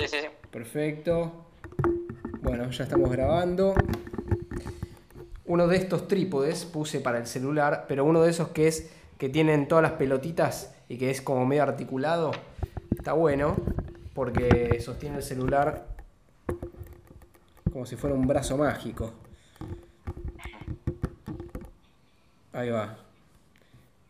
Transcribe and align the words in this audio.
Sí, 0.00 0.08
sí, 0.08 0.16
sí. 0.22 0.28
Perfecto. 0.50 1.30
Bueno, 2.40 2.70
ya 2.70 2.84
estamos 2.84 3.10
grabando. 3.10 3.74
Uno 5.44 5.68
de 5.68 5.76
estos 5.76 6.08
trípodes 6.08 6.64
puse 6.64 7.00
para 7.00 7.18
el 7.18 7.26
celular, 7.26 7.84
pero 7.86 8.06
uno 8.06 8.22
de 8.22 8.30
esos 8.30 8.48
que 8.48 8.66
es 8.66 8.90
que 9.18 9.28
tienen 9.28 9.68
todas 9.68 9.82
las 9.82 9.92
pelotitas 9.92 10.74
y 10.88 10.96
que 10.96 11.10
es 11.10 11.20
como 11.20 11.44
medio 11.44 11.64
articulado, 11.64 12.30
está 12.96 13.12
bueno 13.12 13.56
porque 14.14 14.80
sostiene 14.80 15.18
el 15.18 15.22
celular 15.22 15.86
como 17.70 17.84
si 17.84 17.96
fuera 17.96 18.16
un 18.16 18.26
brazo 18.26 18.56
mágico. 18.56 19.12
Ahí 22.54 22.70
va. 22.70 22.96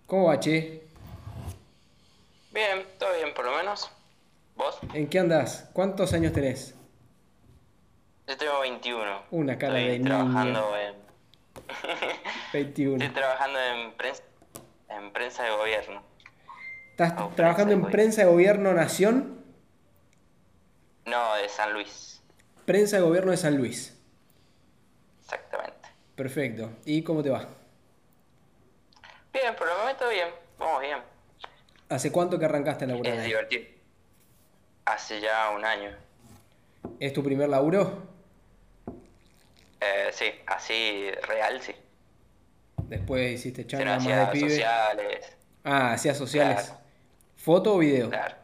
¿Cómo 0.06 0.26
va, 0.26 0.38
che? 0.38 0.84
Bien, 2.52 2.86
todo 2.96 3.12
bien 3.14 3.34
por 3.34 3.44
lo 3.44 3.56
menos. 3.56 3.90
¿Vos? 4.60 4.78
¿En 4.92 5.08
qué 5.08 5.18
andas? 5.18 5.70
¿Cuántos 5.72 6.12
años 6.12 6.34
tenés? 6.34 6.74
Yo 8.28 8.36
tengo 8.36 8.60
21. 8.60 9.22
Una 9.30 9.56
cara 9.56 9.78
Estoy 9.78 9.92
de 9.92 9.98
niño. 10.00 10.08
trabajando 10.10 10.76
en... 10.76 10.94
21. 12.52 13.02
Estoy 13.04 13.14
trabajando 13.22 13.58
en 13.58 13.92
prensa, 13.94 14.22
en 14.90 15.12
prensa 15.14 15.44
de 15.44 15.50
gobierno. 15.52 16.02
¿Estás 16.90 17.14
Oh, 17.18 17.32
trabajando 17.34 17.72
en 17.72 17.80
prensa 17.80 17.88
de 17.88 17.92
Prensa 17.92 18.20
de 18.22 18.28
Gobierno 18.28 18.74
Nación? 18.74 19.44
No, 21.06 21.34
de 21.36 21.48
San 21.48 21.72
Luis. 21.72 22.22
Prensa 22.66 22.96
de 22.96 23.02
Gobierno 23.02 23.30
de 23.30 23.38
San 23.38 23.56
Luis. 23.56 23.98
Exactamente. 25.22 25.88
Perfecto. 26.16 26.70
¿Y 26.84 27.02
cómo 27.02 27.22
te 27.22 27.30
va? 27.30 27.48
Bien, 29.32 29.56
por 29.56 29.66
el 29.70 29.78
momento 29.78 30.06
bien. 30.10 30.28
Vamos 30.58 30.82
bien. 30.82 30.98
¿Hace 31.88 32.12
cuánto 32.12 32.38
que 32.38 32.44
arrancaste 32.44 32.84
a 32.84 32.88
laburar? 32.88 33.14
Es 33.14 33.24
divertido. 33.24 33.79
Hace 34.90 35.20
ya 35.20 35.50
un 35.50 35.64
año. 35.64 35.96
¿Es 36.98 37.12
tu 37.12 37.22
primer 37.22 37.48
laburo? 37.48 38.02
Eh, 39.80 40.10
sí, 40.12 40.32
así 40.46 41.10
real, 41.28 41.60
sí. 41.62 41.72
Después 42.88 43.32
hiciste 43.32 43.62
Si 43.62 43.76
no 43.76 43.78
charla 43.84 43.98
más 44.00 44.26
de 44.26 44.32
pibe. 44.32 44.50
sociales. 44.50 45.36
Ah, 45.62 45.92
hacías 45.92 46.18
sociales. 46.18 46.64
Claro. 46.64 46.80
¿Foto 47.36 47.74
o 47.74 47.78
video? 47.78 48.10
Claro. 48.10 48.34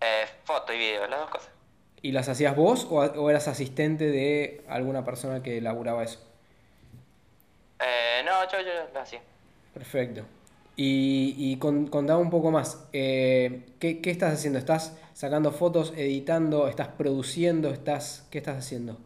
Eh, 0.00 0.24
foto 0.44 0.72
y 0.72 0.78
video, 0.78 1.06
las 1.06 1.20
dos 1.20 1.30
cosas. 1.30 1.50
¿Y 2.02 2.10
las 2.12 2.28
hacías 2.28 2.56
vos 2.56 2.86
o, 2.90 2.96
o 2.98 3.30
eras 3.30 3.46
asistente 3.46 4.06
de 4.10 4.64
alguna 4.68 5.04
persona 5.04 5.40
que 5.42 5.60
laburaba 5.60 6.02
eso? 6.02 6.18
Eh, 7.78 8.22
no, 8.24 8.42
yo, 8.50 8.60
yo 8.60 8.72
lo 8.92 9.00
hacía. 9.00 9.20
Perfecto. 9.72 10.24
Y, 10.82 11.34
y 11.38 11.56
con- 11.58 11.90
un 11.94 12.30
poco 12.30 12.50
más. 12.50 12.88
eh, 12.92 13.66
¿qué, 13.78 14.00
qué 14.00 14.10
estás 14.10 14.32
haciendo? 14.34 14.58
¿Estás 14.58 14.96
sacando 15.14 15.52
fotos, 15.52 15.92
editando, 15.96 16.68
estás 16.68 16.88
produciendo, 16.88 17.70
estás, 17.70 18.26
¿qué 18.30 18.38
estás 18.38 18.56
haciendo? 18.58 18.98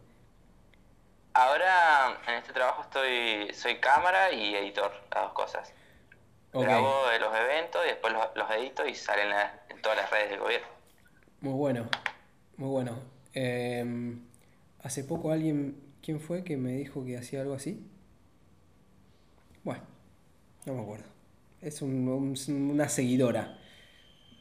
Ahora 1.33 2.19
en 2.27 2.33
este 2.35 2.51
trabajo 2.53 2.81
estoy 2.81 3.53
soy 3.53 3.79
cámara 3.79 4.31
y 4.31 4.55
editor, 4.55 4.91
las 5.13 5.23
dos 5.25 5.33
cosas. 5.33 5.71
Ok, 6.53 6.69
Grabo 6.69 7.07
de 7.09 7.19
los 7.19 7.35
eventos 7.35 7.83
y 7.85 7.89
después 7.89 8.13
los, 8.13 8.25
los 8.35 8.51
edito 8.51 8.85
y 8.87 8.95
salen 8.95 9.31
en, 9.31 9.49
en 9.69 9.81
todas 9.81 9.97
las 9.99 10.11
redes 10.11 10.31
del 10.31 10.39
gobierno. 10.41 10.67
muy 11.41 11.53
bueno, 11.53 11.87
muy 12.57 12.69
bueno. 12.69 12.99
Em, 13.33 14.21
hace 14.81 15.03
poco 15.03 15.31
alguien, 15.31 15.77
¿quién 16.01 16.19
fue 16.19 16.43
que 16.43 16.57
me 16.57 16.73
dijo 16.73 17.05
que 17.05 17.17
hacía 17.17 17.41
algo 17.41 17.53
así? 17.55 17.85
Bueno, 19.63 19.83
no 20.65 20.75
me 20.75 20.81
acuerdo. 20.83 21.05
Es 21.61 21.81
un- 21.81 22.07
un- 22.07 22.69
una 22.71 22.89
seguidora, 22.89 23.57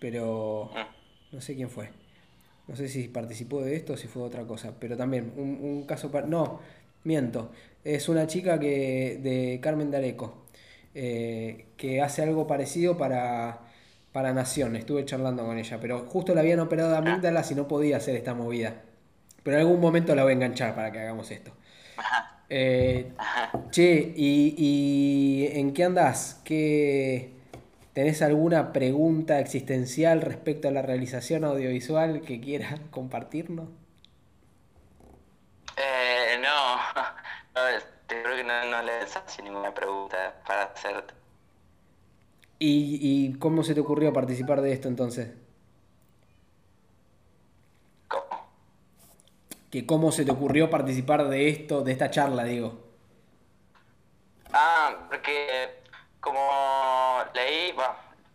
pero 0.00 0.70
Mm. 0.74 1.36
no 1.36 1.40
sé 1.40 1.54
quién 1.56 1.70
fue. 1.70 1.90
No 2.68 2.76
sé 2.76 2.88
si 2.88 3.08
participó 3.08 3.62
de 3.62 3.76
esto 3.76 3.94
o 3.94 3.96
si 3.96 4.08
fue 4.08 4.22
otra 4.22 4.44
cosa, 4.46 4.74
pero 4.80 4.96
también 4.96 5.32
un, 5.36 5.58
un 5.62 5.86
caso... 5.86 6.10
No, 6.26 6.60
miento. 7.04 7.52
Es 7.84 8.08
una 8.08 8.26
chica 8.26 8.58
que 8.60 9.20
de 9.22 9.60
Carmen 9.62 9.90
D'Areco, 9.90 10.46
eh, 10.94 11.66
que 11.76 12.00
hace 12.02 12.22
algo 12.22 12.46
parecido 12.46 12.96
para, 12.98 13.60
para 14.12 14.32
Nación. 14.34 14.76
Estuve 14.76 15.04
charlando 15.04 15.44
con 15.44 15.58
ella, 15.58 15.78
pero 15.80 16.06
justo 16.06 16.34
la 16.34 16.40
habían 16.42 16.60
operado 16.60 16.90
de 16.92 16.98
amígdalas 16.98 17.50
y 17.52 17.54
no 17.54 17.68
podía 17.68 17.98
hacer 17.98 18.16
esta 18.16 18.34
movida. 18.34 18.82
Pero 19.42 19.56
en 19.58 19.62
algún 19.66 19.80
momento 19.80 20.14
la 20.14 20.22
voy 20.24 20.32
a 20.32 20.36
enganchar 20.36 20.74
para 20.74 20.90
que 20.92 21.00
hagamos 21.00 21.30
esto. 21.30 21.52
Eh, 22.48 23.12
che, 23.70 24.12
¿y, 24.16 24.54
y 24.58 25.58
en 25.58 25.72
qué 25.74 25.84
andás? 25.84 26.40
¿Qué, 26.44 27.34
¿Tenés 27.94 28.22
alguna 28.22 28.72
pregunta 28.72 29.38
existencial 29.38 30.20
respecto 30.20 30.66
a 30.68 30.72
la 30.72 30.82
realización 30.82 31.44
audiovisual 31.44 32.22
que 32.22 32.40
quieras 32.40 32.80
compartirnos? 32.90 33.68
Eh, 35.76 36.38
no, 36.42 36.76
no, 37.54 37.60
te 38.08 38.22
creo 38.22 38.36
que 38.36 38.44
no, 38.44 38.64
no 38.66 38.82
le 38.82 38.92
así 39.02 39.42
ninguna 39.42 39.72
pregunta 39.72 40.42
para 40.46 40.64
hacerte. 40.64 41.14
¿Y, 42.58 42.98
y 43.00 43.38
cómo 43.38 43.62
se 43.62 43.74
te 43.74 43.80
ocurrió 43.80 44.12
participar 44.12 44.60
de 44.60 44.72
esto 44.72 44.88
entonces? 44.88 45.30
¿Cómo? 48.08 48.48
¿Que 49.74 49.84
¿Cómo 49.86 50.12
se 50.12 50.24
te 50.24 50.30
ocurrió 50.30 50.70
participar 50.70 51.28
de 51.28 51.48
esto, 51.50 51.82
de 51.82 51.90
esta 51.92 52.08
charla, 52.10 52.44
digo? 52.44 52.70
Ah, 54.52 55.06
porque 55.08 55.82
como 56.20 57.24
leí, 57.34 57.74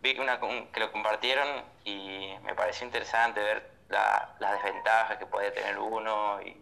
vi 0.01 0.13
que, 0.15 0.21
una, 0.21 0.39
que 0.71 0.79
lo 0.79 0.91
compartieron 0.91 1.47
y 1.85 2.33
me 2.43 2.53
pareció 2.55 2.85
interesante 2.85 3.41
ver 3.41 3.71
la- 3.89 4.35
las 4.39 4.51
desventajas 4.53 5.17
que 5.17 5.25
puede 5.25 5.51
tener 5.51 5.77
uno 5.79 6.41
y, 6.41 6.61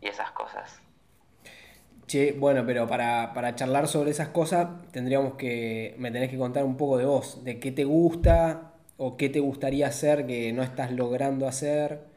y 0.00 0.08
esas 0.08 0.32
cosas. 0.32 0.80
Che, 2.06 2.32
bueno, 2.32 2.64
pero 2.66 2.86
para, 2.88 3.34
para 3.34 3.54
charlar 3.54 3.86
sobre 3.86 4.10
esas 4.12 4.28
cosas 4.28 4.68
tendríamos 4.92 5.34
que, 5.34 5.94
me 5.98 6.10
tenés 6.10 6.30
que 6.30 6.38
contar 6.38 6.64
un 6.64 6.76
poco 6.76 6.96
de 6.96 7.04
vos, 7.04 7.44
de 7.44 7.60
qué 7.60 7.70
te 7.70 7.84
gusta 7.84 8.72
o 8.96 9.16
qué 9.18 9.28
te 9.28 9.40
gustaría 9.40 9.86
hacer 9.88 10.26
que 10.26 10.52
no 10.54 10.62
estás 10.62 10.90
logrando 10.92 11.46
hacer. 11.46 12.07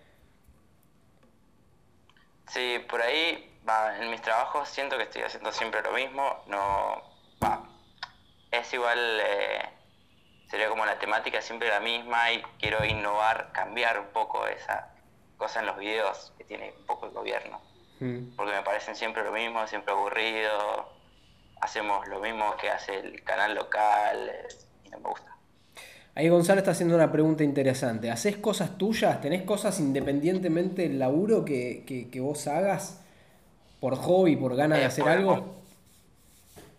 Sí, 2.52 2.80
por 2.90 3.02
ahí, 3.02 3.58
va, 3.68 3.98
en 3.98 4.12
mis 4.12 4.22
trabajos 4.22 4.68
siento 4.68 4.98
que 4.98 5.04
estoy 5.04 5.22
haciendo 5.22 5.52
siempre 5.54 5.82
lo 5.82 5.92
mismo, 5.94 6.44
no, 6.48 7.02
va, 7.42 7.64
es 8.52 8.74
igual, 8.74 9.00
eh, 9.24 9.70
sería 10.50 10.68
como 10.68 10.86
la 10.86 11.00
temática 11.00 11.42
siempre 11.42 11.70
la 11.70 11.80
misma 11.80 12.30
y 12.32 12.42
quiero 12.60 12.84
innovar, 12.84 13.52
cambiar 13.54 14.00
un 14.02 14.08
poco 14.08 14.46
esa 14.48 14.90
cosa 15.38 15.62
en 15.62 15.68
los 15.68 15.78
videos 15.78 16.34
que 16.38 16.44
tiene 16.44 16.74
un 16.78 16.86
poco 16.86 17.06
el 17.06 17.14
gobierno, 17.14 17.62
Mm. 18.02 18.36
porque 18.36 18.52
me 18.52 18.64
parecen 18.64 18.96
siempre 18.96 19.24
lo 19.24 19.32
mismo, 19.32 19.66
siempre 19.68 19.94
aburrido, 19.94 20.92
hacemos 21.62 22.06
lo 22.08 22.20
mismo 22.20 22.58
que 22.58 22.70
hace 22.70 22.98
el 23.00 23.24
canal 23.24 23.54
local 23.56 24.28
eh, 24.28 24.48
y 24.84 24.90
no 24.90 25.00
me 25.00 25.10
gusta. 25.10 25.38
Ahí 26.14 26.28
Gonzalo 26.28 26.60
está 26.60 26.72
haciendo 26.72 26.96
una 26.96 27.12
pregunta 27.12 27.44
interesante. 27.44 28.12
¿Haces 28.12 28.38
cosas 28.38 28.78
tuyas? 28.78 29.22
¿Tenés 29.22 29.44
cosas 29.44 29.80
independientemente 29.80 30.84
del 30.84 31.00
laburo 31.00 31.46
que, 31.46 31.84
que, 31.88 32.10
que 32.10 32.20
vos 32.20 32.48
hagas? 32.48 33.00
¿Por 33.80 33.96
hobby, 33.96 34.36
por 34.36 34.56
ganas 34.56 34.80
de 34.80 34.84
Eh, 34.84 34.88
hacer 34.88 35.04
por 35.04 35.12
algo? 35.12 35.56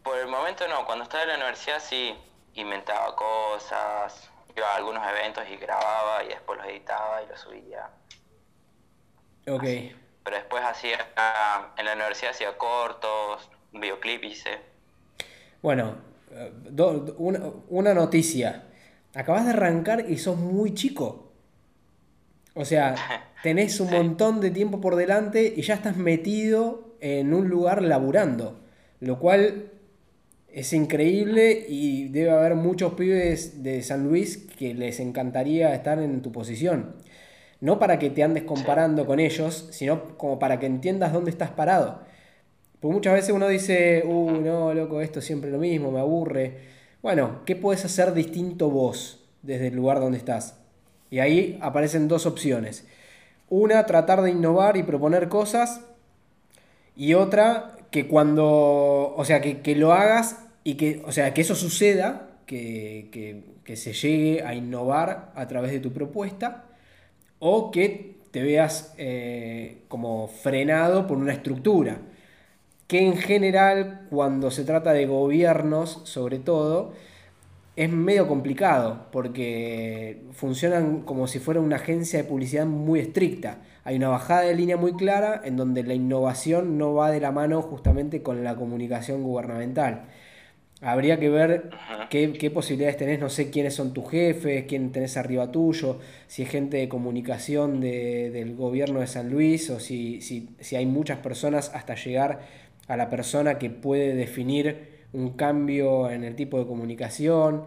Por 0.05 0.19
el 0.19 0.29
momento 0.29 0.69
no, 0.69 0.85
cuando 0.85 1.05
estaba 1.05 1.23
en 1.23 1.29
la 1.31 1.37
universidad 1.37 1.79
sí 1.81 2.15
inventaba 2.55 3.17
cosas, 3.17 4.29
iba 4.55 4.69
a 4.69 4.77
algunos 4.77 5.03
eventos 5.09 5.45
y 5.51 5.57
grababa 5.57 6.23
y 6.25 6.29
después 6.29 6.59
los 6.59 6.69
editaba 6.69 7.23
y 7.23 7.27
los 7.29 7.41
subía. 7.41 7.89
Ok. 9.49 9.63
Pero 10.25 10.37
después 10.37 10.63
hacía, 10.63 10.99
en 11.79 11.85
la 11.87 11.95
universidad 11.95 12.33
hacía 12.33 12.57
cortos, 12.59 13.49
videoclip 13.73 14.23
hice. 14.25 14.61
Bueno, 15.63 15.97
eh, 16.31 16.53
do- 16.55 16.93
do- 17.01 17.15
una, 17.19 17.41
una 17.71 17.95
noticia. 17.95 18.69
Acabas 19.15 19.45
de 19.45 19.51
arrancar 19.51 20.07
y 20.11 20.19
sos 20.19 20.39
muy 20.39 20.75
chico. 20.75 21.33
O 22.55 22.65
sea, 22.65 22.95
tenés 23.43 23.79
un 23.81 23.89
Sí. 23.89 23.95
montón 23.95 24.41
de 24.41 24.51
tiempo 24.51 24.81
por 24.81 24.97
delante 24.97 25.53
y 25.57 25.63
ya 25.63 25.75
estás 25.75 25.97
metido 25.97 26.97
en 27.01 27.35
un 27.35 27.49
lugar 27.49 27.83
laburando. 27.83 28.61
Lo 29.01 29.19
cual 29.19 29.71
es 30.49 30.73
increíble 30.73 31.67
y 31.69 32.09
debe 32.09 32.31
haber 32.31 32.55
muchos 32.55 32.95
pibes 32.95 33.63
de 33.63 33.83
San 33.83 34.05
Luis 34.05 34.47
que 34.59 34.75
les 34.75 35.01
encantaría 35.01 35.75
estar 35.75 35.99
en 35.99 36.23
tu 36.23 36.31
posición. 36.31 36.97
No 37.61 37.79
para 37.79 37.99
que 37.99 38.11
te 38.11 38.23
andes 38.23 38.43
comparando 38.45 39.07
con 39.07 39.19
ellos, 39.21 39.69
sino 39.71 40.17
como 40.19 40.39
para 40.39 40.59
que 40.59 40.67
entiendas 40.67 41.13
dónde 41.13 41.31
estás 41.31 41.51
parado. 41.51 42.01
Porque 42.81 42.95
muchas 42.95 43.15
veces 43.15 43.31
uno 43.33 43.49
dice, 43.49 44.03
uy, 44.07 44.41
no, 44.41 44.75
loco, 44.75 45.01
esto 45.01 45.21
es 45.21 45.25
siempre 45.25 45.51
lo 45.51 45.59
mismo, 45.59 45.91
me 45.93 46.01
aburre. 46.01 46.72
Bueno, 47.03 47.41
¿qué 47.47 47.57
puedes 47.57 47.85
hacer 47.85 48.15
distinto 48.15 48.71
vos 48.71 49.25
desde 49.43 49.69
el 49.69 49.75
lugar 49.77 50.01
donde 50.01 50.19
estás? 50.19 50.59
Y 51.11 51.19
ahí 51.19 51.59
aparecen 51.61 52.09
dos 52.09 52.27
opciones. 52.27 52.87
Una, 53.49 53.87
tratar 53.87 54.23
de 54.23 54.31
innovar 54.31 54.77
y 54.77 54.83
proponer 54.85 55.29
cosas. 55.29 55.83
Y 56.97 57.15
otra, 57.15 57.77
que 57.91 58.07
cuando, 58.07 59.15
o 59.17 59.25
sea, 59.25 59.41
que, 59.41 59.61
que 59.61 59.77
lo 59.77 59.93
hagas 59.93 60.39
y 60.65 60.75
que, 60.75 61.03
o 61.07 61.13
sea, 61.13 61.33
que 61.35 61.41
eso 61.41 61.55
suceda, 61.55 62.29
que, 62.47 63.09
que- 63.13 63.53
que 63.65 63.77
se 63.77 63.93
llegue 63.93 64.43
a 64.43 64.55
innovar 64.57 65.31
a 65.37 65.47
través 65.47 65.71
de 65.71 65.79
tu 65.79 65.93
propuesta, 65.93 66.65
o 67.41 67.71
que 67.73 68.17
te 68.33 68.43
veas 68.43 68.95
eh, 68.99 69.83
como 69.89 70.29
frenado 70.29 71.07
por 71.07 71.19
una 71.19 71.33
estructura, 71.35 71.99
que 72.93 73.07
en 73.07 73.17
general 73.17 74.07
cuando 74.11 74.51
se 74.51 74.65
trata 74.65 74.93
de 74.93 75.07
gobiernos 75.07 76.03
sobre 76.05 76.39
todo, 76.39 76.93
es 77.75 77.91
medio 77.91 78.29
complicado 78.29 79.07
porque 79.11 80.25
funcionan 80.33 81.01
como 81.01 81.27
si 81.27 81.39
fuera 81.39 81.59
una 81.61 81.77
agencia 81.77 82.19
de 82.19 82.29
publicidad 82.29 82.67
muy 82.67 83.01
estricta. 83.01 83.63
Hay 83.85 83.97
una 83.97 84.09
bajada 84.09 84.43
de 84.43 84.55
línea 84.55 84.77
muy 84.77 84.93
clara 84.93 85.41
en 85.43 85.57
donde 85.57 85.85
la 85.85 85.95
innovación 85.95 86.77
no 86.77 86.93
va 86.93 87.11
de 87.11 87.21
la 87.21 87.33
mano 87.33 87.63
justamente 87.63 88.23
con 88.23 88.45
la 88.45 88.57
comunicación 88.57 89.23
gubernamental. 89.23 90.03
Habría 90.83 91.19
que 91.19 91.31
ver 91.31 91.71
qué, 92.11 92.51
posibilidades 92.53 92.99
tenés, 92.99 93.21
no 93.21 93.31
sé 93.31 93.51
quiénes 93.51 93.73
son 93.73 93.95
tus 93.95 94.11
jefes, 94.11 94.67
quién 94.69 94.93
tenés 94.93 95.17
arriba 95.17 95.51
tuyo, 95.51 95.99
si 96.27 96.43
es 96.43 96.51
gente 96.51 96.77
de 96.77 96.91
comunicación 96.91 97.81
del 97.81 98.55
gobierno 98.55 99.01
de 99.01 99.07
San 99.07 99.31
Luis 99.31 99.71
o 99.71 99.81
si, 99.81 100.21
si 100.21 100.77
hay 100.77 100.85
muchas 100.85 101.21
personas 101.21 101.71
hasta 101.75 101.95
llegar 101.95 102.62
a 102.89 102.97
la 102.97 103.09
persona 103.09 103.59
que 103.59 103.71
puede 103.71 104.15
definir 104.15 105.07
un 105.13 105.37
cambio 105.37 106.11
en 106.11 106.25
el 106.25 106.37
tipo 106.37 106.59
de 106.59 106.67
comunicación. 106.67 107.67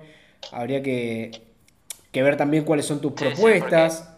Habría 0.51 0.81
que, 0.81 1.31
ver 2.13 2.37
también 2.37 2.63
cuáles 2.63 2.85
son 2.85 3.01
tus 3.01 3.13
propuestas. 3.13 4.11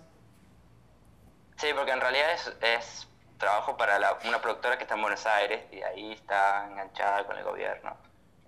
Sí 1.57 1.67
porque, 1.75 1.91
en 1.91 2.01
realidad 2.01 2.27
es, 2.33 3.07
trabajo 3.37 3.77
para 3.77 3.97
una 4.27 4.41
productora 4.41 4.77
que 4.77 4.83
está 4.83 4.95
en 4.95 5.01
Buenos 5.01 5.25
Aires 5.25 5.61
y 5.71 5.81
ahí 5.81 6.11
está 6.11 6.67
enganchada 6.69 7.25
con 7.25 7.37
el 7.37 7.43
gobierno. 7.43 7.95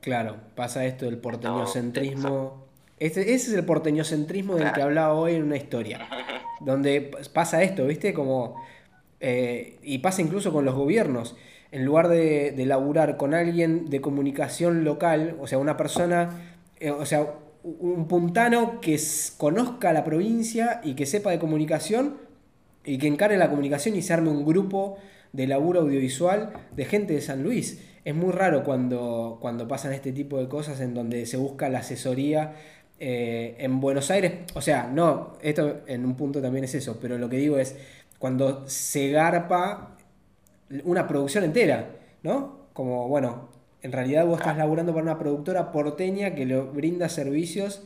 Claro, 0.02 0.38
pasa 0.56 0.86
esto 0.86 1.06
del 1.06 1.18
porteñocentrismo. 1.18 2.68
Este, 2.98 3.22
ese 3.22 3.52
es 3.52 3.54
el 3.54 3.66
porteñocentrismo 3.66 4.56
del 4.56 4.72
que 4.72 4.82
hablaba 4.82 5.14
hoy 5.14 5.36
en 5.36 5.44
una 5.44 5.58
historia. 5.58 6.08
donde 6.60 7.02
pasa 7.34 7.64
esto, 7.64 7.86
¿viste? 7.86 8.14
Como. 8.14 8.64
Eh, 9.20 9.80
y 9.84 9.98
pasa 9.98 10.22
incluso 10.22 10.54
con 10.54 10.64
los 10.64 10.76
gobiernos 10.76 11.36
en 11.72 11.86
lugar 11.86 12.08
de, 12.08 12.52
de 12.52 12.66
laburar 12.66 13.18
con 13.18 13.34
alguien 13.34 13.90
de 13.90 14.02
comunicación 14.02 14.84
local, 14.84 15.38
o 15.40 15.48
sea, 15.48 15.58
una 15.58 15.78
persona, 15.78 16.30
eh, 16.80 16.92
o 16.92 17.06
sea, 17.06 17.34
un 17.64 18.08
puntano 18.08 18.80
que 18.82 19.00
conozca 19.38 19.94
la 19.94 20.04
provincia 20.04 20.82
y 20.84 20.96
que 20.96 21.06
sepa 21.06 21.32
de 21.32 21.40
comunicación 21.40 22.18
y 22.86 22.98
que 22.98 23.08
encare 23.08 23.38
la 23.38 23.50
comunicación 23.50 23.96
y 23.96 24.02
se 24.02 24.14
arme 24.14 24.30
un 24.30 24.46
grupo 24.46 24.98
de 25.34 25.46
laburo 25.48 25.82
audiovisual 25.82 26.54
de 26.76 26.86
gente 26.86 27.14
de 27.14 27.22
San 27.22 27.44
Luis. 27.44 27.82
Es 28.06 28.16
muy 28.16 28.32
raro 28.32 28.64
cuando, 28.64 29.38
cuando 29.42 29.68
pasan 29.68 29.94
este 29.94 30.12
tipo 30.12 30.40
de 30.40 30.48
cosas 30.48 30.80
en 30.80 30.94
donde 30.94 31.26
se 31.26 31.38
busca 31.38 31.70
la 31.70 31.80
asesoría 31.80 32.56
eh, 33.00 33.56
en 33.60 33.80
Buenos 33.80 34.10
Aires. 34.10 34.34
O 34.56 34.62
sea, 34.62 34.88
no, 34.92 35.34
esto 35.42 35.82
en 35.86 36.06
un 36.06 36.16
punto 36.16 36.42
también 36.42 36.64
es 36.64 36.74
eso, 36.74 36.98
pero 37.00 37.18
lo 37.18 37.30
que 37.30 37.38
digo 37.38 37.60
es 37.60 37.76
cuando 38.18 38.68
se 38.68 39.10
garpa 39.10 39.98
una 40.84 41.08
producción 41.08 41.44
entera, 41.44 41.92
¿no? 42.24 42.60
Como, 42.74 43.08
bueno, 43.08 43.50
en 43.82 43.92
realidad 43.92 44.26
vos 44.26 44.40
estás 44.40 44.58
laburando 44.58 44.94
para 44.94 45.04
una 45.04 45.20
productora 45.20 45.72
porteña 45.72 46.36
que 46.36 46.46
le 46.46 46.60
brinda 46.62 47.10
servicios 47.10 47.84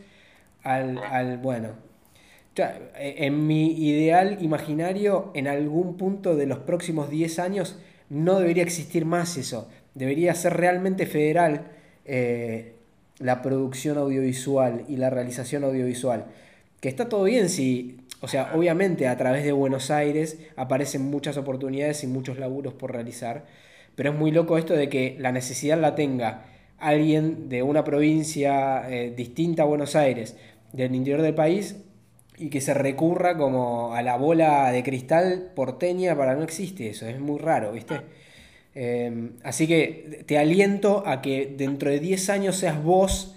al, 0.63 0.97
al 0.97 1.37
bueno. 1.37 1.69
En 2.95 3.47
mi 3.47 3.71
ideal 3.87 4.37
imaginario, 4.41 5.31
en 5.33 5.47
algún 5.47 5.97
punto 5.97 6.35
de 6.35 6.45
los 6.45 6.59
próximos 6.59 7.09
10 7.09 7.39
años, 7.39 7.79
no 8.09 8.39
debería 8.39 8.63
existir 8.63 9.05
más 9.05 9.37
eso. 9.37 9.69
Debería 9.95 10.35
ser 10.35 10.53
realmente 10.53 11.05
federal 11.05 11.71
eh, 12.05 12.75
la 13.19 13.41
producción 13.41 13.97
audiovisual 13.97 14.85
y 14.87 14.97
la 14.97 15.09
realización 15.09 15.63
audiovisual. 15.63 16.25
Que 16.79 16.89
está 16.89 17.09
todo 17.09 17.23
bien 17.23 17.49
si 17.49 17.97
o 18.23 18.27
sea, 18.29 18.53
obviamente 18.55 19.09
a 19.09 19.17
través 19.17 19.43
de 19.43 19.51
Buenos 19.51 19.91
Aires 19.91 20.39
aparecen 20.55 21.01
muchas 21.01 21.35
oportunidades 21.35 22.05
y 22.05 22.07
muchos 22.07 22.39
laburos 22.39 22.73
por 22.73 22.93
realizar, 22.93 23.43
pero 23.95 24.11
es 24.11 24.15
muy 24.15 24.31
loco 24.31 24.57
esto 24.57 24.75
de 24.75 24.87
que 24.87 25.17
la 25.19 25.33
necesidad 25.33 25.77
la 25.77 25.93
tenga 25.93 26.45
alguien 26.79 27.49
de 27.49 27.63
una 27.63 27.83
provincia 27.83 28.89
eh, 28.89 29.13
distinta 29.13 29.63
a 29.63 29.65
Buenos 29.65 29.97
Aires, 29.97 30.37
del 30.71 30.95
interior 30.95 31.21
del 31.21 31.35
país, 31.35 31.75
y 32.37 32.49
que 32.49 32.61
se 32.61 32.73
recurra 32.73 33.35
como 33.35 33.93
a 33.93 34.01
la 34.01 34.15
bola 34.15 34.71
de 34.71 34.83
cristal 34.83 35.51
porteña 35.53 36.15
para 36.15 36.33
no 36.33 36.43
existe 36.43 36.87
eso, 36.87 37.05
es 37.05 37.19
muy 37.19 37.39
raro, 37.39 37.73
¿viste? 37.73 37.99
Em, 38.73 39.33
así 39.43 39.67
que 39.67 40.23
te 40.25 40.37
aliento 40.37 41.03
a 41.05 41.21
que 41.21 41.53
dentro 41.57 41.91
de 41.91 41.99
10 41.99 42.29
años 42.29 42.55
seas 42.55 42.81
vos 42.81 43.35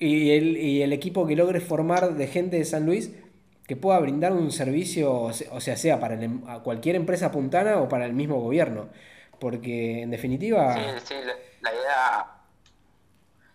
y 0.00 0.30
el, 0.30 0.56
y 0.56 0.82
el 0.82 0.92
equipo 0.92 1.28
que 1.28 1.36
logres 1.36 1.62
formar 1.62 2.16
de 2.16 2.26
gente 2.26 2.58
de 2.58 2.64
San 2.64 2.86
Luis 2.86 3.12
que 3.66 3.76
pueda 3.76 3.98
brindar 3.98 4.32
un 4.32 4.52
servicio, 4.52 5.12
o 5.22 5.60
sea, 5.60 5.76
sea 5.76 5.98
para 5.98 6.14
em, 6.14 6.40
cualquier 6.62 6.96
empresa 6.96 7.30
puntana 7.30 7.78
o 7.78 7.88
para 7.88 8.06
el 8.06 8.12
mismo 8.12 8.40
gobierno. 8.40 8.88
Porque 9.40 10.02
en 10.02 10.10
definitiva... 10.10 10.74
Sí, 10.74 10.80
sí, 11.04 11.14
la, 11.60 11.72
idea, 11.72 12.26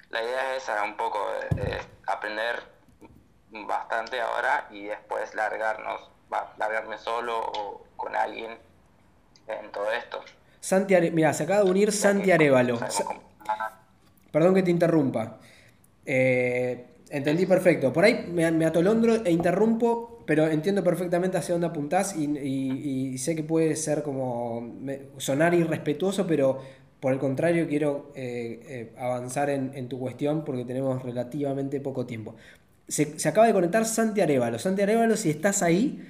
la 0.09 0.23
idea 0.23 0.55
es 0.55 0.63
esa, 0.63 0.83
un 0.83 0.95
poco 0.95 1.19
aprender 2.07 2.61
bastante 3.51 4.19
ahora 4.21 4.67
y 4.69 4.85
después 4.85 5.33
largarnos, 5.33 6.09
largarme 6.57 6.97
solo 6.97 7.39
o 7.39 7.85
con 7.95 8.15
alguien 8.15 8.57
en 9.47 9.71
todo 9.71 9.91
esto. 9.91 10.23
Santi 10.59 10.95
Mira, 11.11 11.33
se 11.33 11.43
acaba 11.43 11.63
de 11.63 11.69
unir 11.69 11.91
Santi 11.91 12.31
Arevalo. 12.31 12.79
Perdón 14.31 14.53
que 14.53 14.63
te 14.63 14.71
interrumpa. 14.71 15.39
Eh, 16.05 16.90
Entendí 17.11 17.45
perfecto. 17.45 17.91
Por 17.91 18.05
ahí 18.05 18.25
me, 18.31 18.65
atolondro 18.65 19.25
e 19.25 19.31
interrumpo, 19.31 20.23
pero 20.25 20.47
entiendo 20.47 20.81
perfectamente 20.81 21.37
hacia 21.37 21.53
dónde 21.53 21.67
apuntás 21.67 22.15
y, 22.15 23.17
sé 23.17 23.35
que 23.35 23.43
puede 23.43 23.75
ser 23.75 24.01
como 24.01 24.77
sonar 25.17 25.53
irrespetuoso, 25.53 26.25
pero 26.25 26.61
por 27.01 27.11
el 27.11 27.19
contrario 27.19 27.67
quiero 27.67 28.11
eh, 28.15 28.61
eh, 28.65 28.95
avanzar 28.97 29.49
en, 29.49 29.89
tu 29.89 29.99
cuestión 29.99 30.45
porque 30.45 30.63
tenemos 30.63 31.03
relativamente 31.03 31.81
poco 31.81 32.05
tiempo. 32.05 32.35
Se, 32.87 33.27
acaba 33.27 33.47
de 33.47 33.53
conectar 33.53 33.85
Santi 33.85 34.21
Arevalo. 34.21 34.57
Santi 34.57 34.81
Arevalo, 34.81 35.17
si 35.17 35.31
estás 35.31 35.63
ahí, 35.63 36.01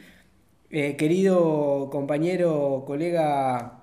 eh, 0.69 0.95
querido 0.97 1.89
compañero, 1.91 2.83
colega 2.85 3.79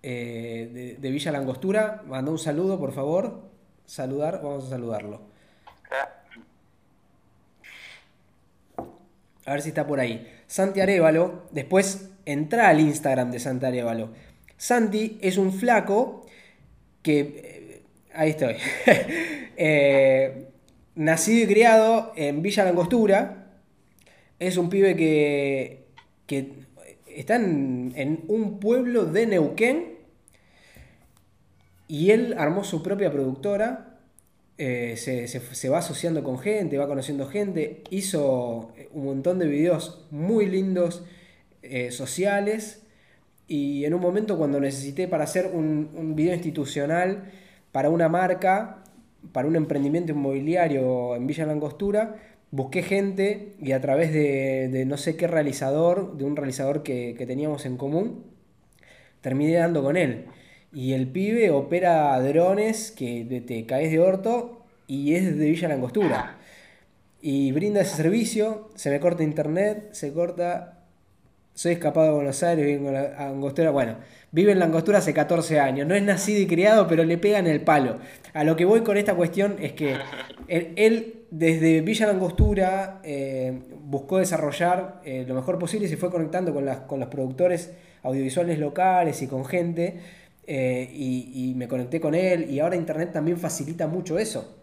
de, 0.00 0.96
de 1.00 1.10
Villa 1.10 1.32
Langostura, 1.32 2.04
manda 2.06 2.30
un 2.30 2.38
saludo, 2.38 2.78
por 2.78 2.92
favor. 2.92 3.50
Saludar, 3.84 4.40
vamos 4.42 4.66
a 4.66 4.70
saludarlo. 4.70 5.34
A 9.46 9.52
ver 9.52 9.62
si 9.62 9.68
está 9.68 9.86
por 9.86 10.00
ahí. 10.00 10.28
Santi 10.48 10.80
Arevalo. 10.80 11.44
Después 11.52 12.10
entra 12.24 12.68
al 12.68 12.80
Instagram 12.80 13.30
de 13.30 13.38
Santi 13.38 13.64
Arevalo. 13.64 14.10
Santi 14.56 15.18
es 15.22 15.38
un 15.38 15.52
flaco 15.52 16.26
que... 17.02 17.20
Eh, 17.20 17.82
ahí 18.12 18.30
estoy. 18.30 18.56
Eh, 19.58 20.48
nacido 20.96 21.44
y 21.44 21.46
criado 21.46 22.12
en 22.14 22.42
Villa 22.42 22.62
Langostura. 22.62 23.46
Es 24.38 24.58
un 24.58 24.68
pibe 24.68 24.94
que, 24.94 25.86
que 26.26 26.52
está 27.06 27.36
en, 27.36 27.94
en 27.96 28.24
un 28.28 28.60
pueblo 28.60 29.06
de 29.06 29.26
Neuquén. 29.26 29.96
Y 31.88 32.10
él 32.10 32.34
armó 32.36 32.64
su 32.64 32.82
propia 32.82 33.10
productora 33.10 33.85
eh, 34.58 34.96
se, 34.96 35.68
va 35.68 35.78
asociando 35.78 36.24
con 36.24 36.38
gente, 36.38 36.78
va 36.78 36.86
conociendo 36.86 37.26
gente, 37.26 37.82
hizo 37.90 38.72
un 38.92 39.04
montón 39.04 39.38
de 39.38 39.46
videos 39.46 40.06
muy 40.10 40.46
lindos, 40.46 41.04
eh, 41.62 41.90
sociales, 41.90 42.82
y 43.48 43.84
en 43.84 43.94
un 43.94 44.00
momento 44.00 44.38
cuando 44.38 44.60
necesité 44.60 45.08
para 45.08 45.24
hacer 45.24 45.50
un, 45.52 46.14
video 46.16 46.34
institucional 46.34 47.30
para 47.72 47.90
una 47.90 48.08
marca, 48.08 48.82
para 49.32 49.46
un 49.48 49.56
emprendimiento 49.56 50.12
inmobiliario 50.12 51.16
en 51.16 51.26
Villa 51.26 51.46
Langostura, 51.46 52.16
busqué 52.50 52.82
gente 52.82 53.54
y 53.60 53.72
a 53.72 53.80
través 53.80 54.12
de, 54.12 54.84
no 54.86 54.96
sé 54.96 55.16
qué 55.16 55.26
realizador, 55.26 56.16
de 56.16 56.24
un 56.24 56.36
realizador 56.36 56.82
que, 56.82 57.14
que 57.18 57.26
teníamos 57.26 57.66
en 57.66 57.76
común, 57.76 58.24
terminé 59.20 59.54
dando 59.54 59.82
con 59.82 59.96
él. 59.96 60.26
Y 60.76 60.92
el 60.92 61.06
pibe 61.06 61.50
opera 61.50 62.20
drones 62.20 62.90
que 62.90 63.24
te 63.46 63.64
caes 63.64 63.90
de 63.90 63.98
orto 63.98 64.66
y 64.86 65.14
es 65.14 65.38
de 65.38 65.48
Villa 65.48 65.68
Langostura. 65.68 66.36
Y 67.22 67.50
brinda 67.52 67.80
ese 67.80 67.96
servicio, 67.96 68.68
se 68.74 68.90
me 68.90 69.00
corta 69.00 69.22
internet, 69.22 69.88
se 69.92 70.12
corta. 70.12 70.82
Soy 71.54 71.72
escapado 71.72 72.08
de 72.08 72.12
Buenos 72.16 72.42
Aires, 72.42 72.66
vivo 72.66 72.88
en 72.90 72.92
Langostura. 72.92 73.70
Bueno, 73.70 73.96
vive 74.32 74.52
en 74.52 74.58
Langostura 74.58 74.98
hace 74.98 75.14
14 75.14 75.60
años. 75.60 75.88
No 75.88 75.94
es 75.94 76.02
nacido 76.02 76.42
y 76.42 76.46
criado, 76.46 76.86
pero 76.86 77.04
le 77.04 77.16
pegan 77.16 77.46
el 77.46 77.62
palo. 77.62 77.96
A 78.34 78.44
lo 78.44 78.54
que 78.54 78.66
voy 78.66 78.82
con 78.82 78.98
esta 78.98 79.14
cuestión 79.14 79.56
es 79.58 79.72
que 79.72 79.96
él, 80.46 81.22
desde 81.30 81.80
Villa 81.80 82.06
Langostura 82.06 83.00
eh, 83.02 83.62
buscó 83.80 84.18
desarrollar 84.18 85.00
eh, 85.06 85.24
lo 85.26 85.34
mejor 85.34 85.58
posible 85.58 85.86
y 85.86 85.88
se 85.88 85.96
fue 85.96 86.10
conectando 86.10 86.52
con, 86.52 86.66
las, 86.66 86.80
con 86.80 87.00
los 87.00 87.08
productores 87.08 87.72
audiovisuales 88.02 88.58
locales 88.58 89.22
y 89.22 89.26
con 89.26 89.46
gente 89.46 90.25
eh, 90.46 90.88
y, 90.92 91.54
me 91.56 91.66
conecté 91.66 92.00
con 92.00 92.14
él 92.14 92.50
y 92.50 92.60
ahora 92.60 92.76
Internet 92.76 93.12
también 93.12 93.38
facilita 93.38 93.86
mucho 93.86 94.18
eso. 94.18 94.56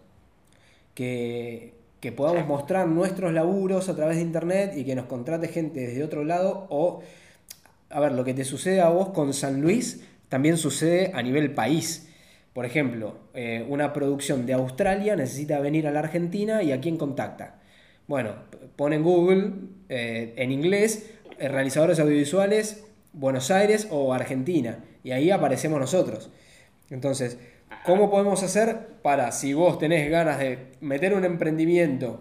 Que, 0.94 1.74
que 2.00 2.12
podamos 2.12 2.46
mostrar 2.46 2.86
nuestros 2.86 3.32
laburos 3.32 3.88
a 3.88 3.96
través 3.96 4.16
de 4.16 4.22
internet 4.22 4.74
y 4.76 4.84
que 4.84 4.94
nos 4.94 5.06
contrate 5.06 5.48
gente 5.48 5.80
desde 5.80 6.04
otro 6.04 6.24
lado 6.24 6.66
o, 6.70 7.02
a 7.90 8.00
ver, 8.00 8.12
lo 8.12 8.24
que 8.24 8.34
te 8.34 8.44
sucede 8.44 8.80
a 8.80 8.88
vos 8.90 9.08
con 9.08 9.34
San 9.34 9.60
Luis 9.60 10.04
también 10.28 10.56
sucede 10.56 11.10
a 11.14 11.22
nivel 11.22 11.52
país. 11.52 12.08
Por 12.52 12.66
ejemplo, 12.66 13.16
eh, 13.34 13.66
una 13.68 13.92
producción 13.92 14.46
de 14.46 14.52
Australia 14.52 15.16
necesita 15.16 15.58
venir 15.60 15.88
a 15.88 15.90
la 15.90 16.00
Argentina 16.00 16.62
y 16.62 16.72
a 16.72 16.80
quién 16.80 16.96
contacta. 16.96 17.56
Bueno, 18.06 18.34
pone 18.76 18.96
en 18.96 19.02
Google 19.02 19.50
eh, 19.88 20.34
en 20.36 20.52
inglés 20.52 21.10
realizadores 21.38 21.98
audiovisuales 21.98 22.84
Buenos 23.14 23.52
Aires 23.52 23.86
o 23.90 24.12
Argentina 24.12 24.84
y 25.04 25.12
ahí 25.12 25.30
aparecemos 25.30 25.78
nosotros. 25.78 26.30
Entonces, 26.90 27.38
¿cómo 27.86 28.10
podemos 28.10 28.42
hacer 28.42 28.88
para, 29.02 29.30
si 29.30 29.54
vos 29.54 29.78
tenés 29.78 30.10
ganas 30.10 30.40
de 30.40 30.72
meter 30.80 31.14
un 31.14 31.24
emprendimiento 31.24 32.20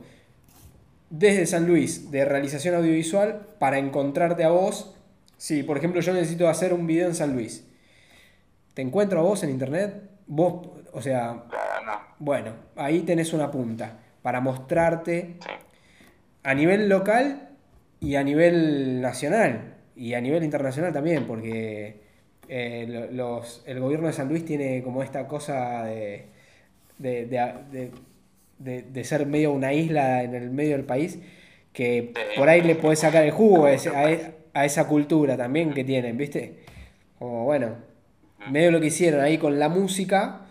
desde 1.10 1.48
San 1.48 1.68
Luis 1.68 2.12
de 2.12 2.26
realización 2.26 2.76
audiovisual 2.76 3.48
para 3.58 3.80
encontrarte 3.80 4.44
a 4.44 4.50
vos? 4.50 4.96
Si, 5.38 5.64
por 5.64 5.78
ejemplo, 5.78 6.00
yo 6.00 6.14
necesito 6.14 6.48
hacer 6.48 6.74
un 6.74 6.86
video 6.86 7.08
en 7.08 7.16
San 7.16 7.34
Luis, 7.34 7.68
¿te 8.76 8.84
encuentro 8.84 9.20
a 9.20 9.24
vos 9.24 9.44
en 9.44 9.50
internet? 9.50 10.10
Vos, 10.28 10.70
o 10.94 11.02
sea, 11.02 11.44
bueno, 12.20 12.54
ahí 12.76 13.02
tenés 13.02 13.34
una 13.34 13.50
punta 13.50 13.98
para 14.22 14.42
mostrarte 14.42 15.38
a 16.44 16.54
nivel 16.54 16.88
local 16.88 17.50
y 18.00 18.16
a 18.16 18.24
nivel 18.24 19.02
nacional 19.02 19.74
y 19.96 20.14
a 20.14 20.22
nivel 20.22 20.44
internacional 20.44 20.94
también, 20.94 21.26
porque 21.26 21.96
eh, 22.48 23.10
los, 23.12 23.64
el 23.66 23.80
gobierno 23.80 24.08
de 24.08 24.14
San 24.14 24.30
Luis 24.30 24.46
tiene 24.46 24.82
como 24.84 25.04
esta 25.04 25.28
cosa 25.28 25.86
de, 25.86 26.26
de, 26.98 29.04
ser 29.04 29.26
medio 29.26 29.52
una 29.52 29.74
isla 29.74 30.24
en 30.24 30.36
el 30.36 30.50
medio 30.50 30.76
del 30.76 30.86
país, 30.86 31.20
que 31.72 32.14
por 32.38 32.50
ahí 32.50 32.62
le 32.62 32.76
puedes 32.76 33.00
sacar 33.00 33.24
el 33.24 33.32
jugo 33.32 33.66
a, 33.66 33.72
a, 34.54 34.66
esa 34.66 34.88
cultura 34.88 35.38
también 35.38 35.74
que 35.74 35.84
tienen, 35.84 36.18
¿viste? 36.18 36.64
Como 37.20 37.46
bueno, 37.46 37.76
medio 38.50 38.72
lo 38.72 38.80
que 38.80 38.88
hicieron 38.88 39.22
ahí 39.22 39.38
con 39.38 39.60
la 39.60 39.70
música, 39.70 40.42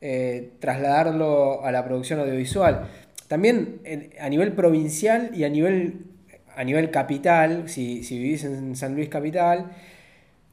eh, 0.00 0.50
trasladarlo 0.58 1.64
a 1.64 1.72
la 1.72 1.84
producción 1.84 2.20
audiovisual. 2.20 2.88
También 3.28 3.80
a 4.20 4.28
nivel 4.28 4.52
provincial 4.52 5.30
y 5.34 5.44
a 5.44 5.48
nivel, 5.48 6.04
a 6.56 6.64
nivel 6.64 6.90
capital, 6.90 7.68
si, 7.68 8.00
vivís 8.00 8.44
en 8.44 8.76
San 8.76 8.94
Luis 8.94 9.08
Capital, 9.08 9.72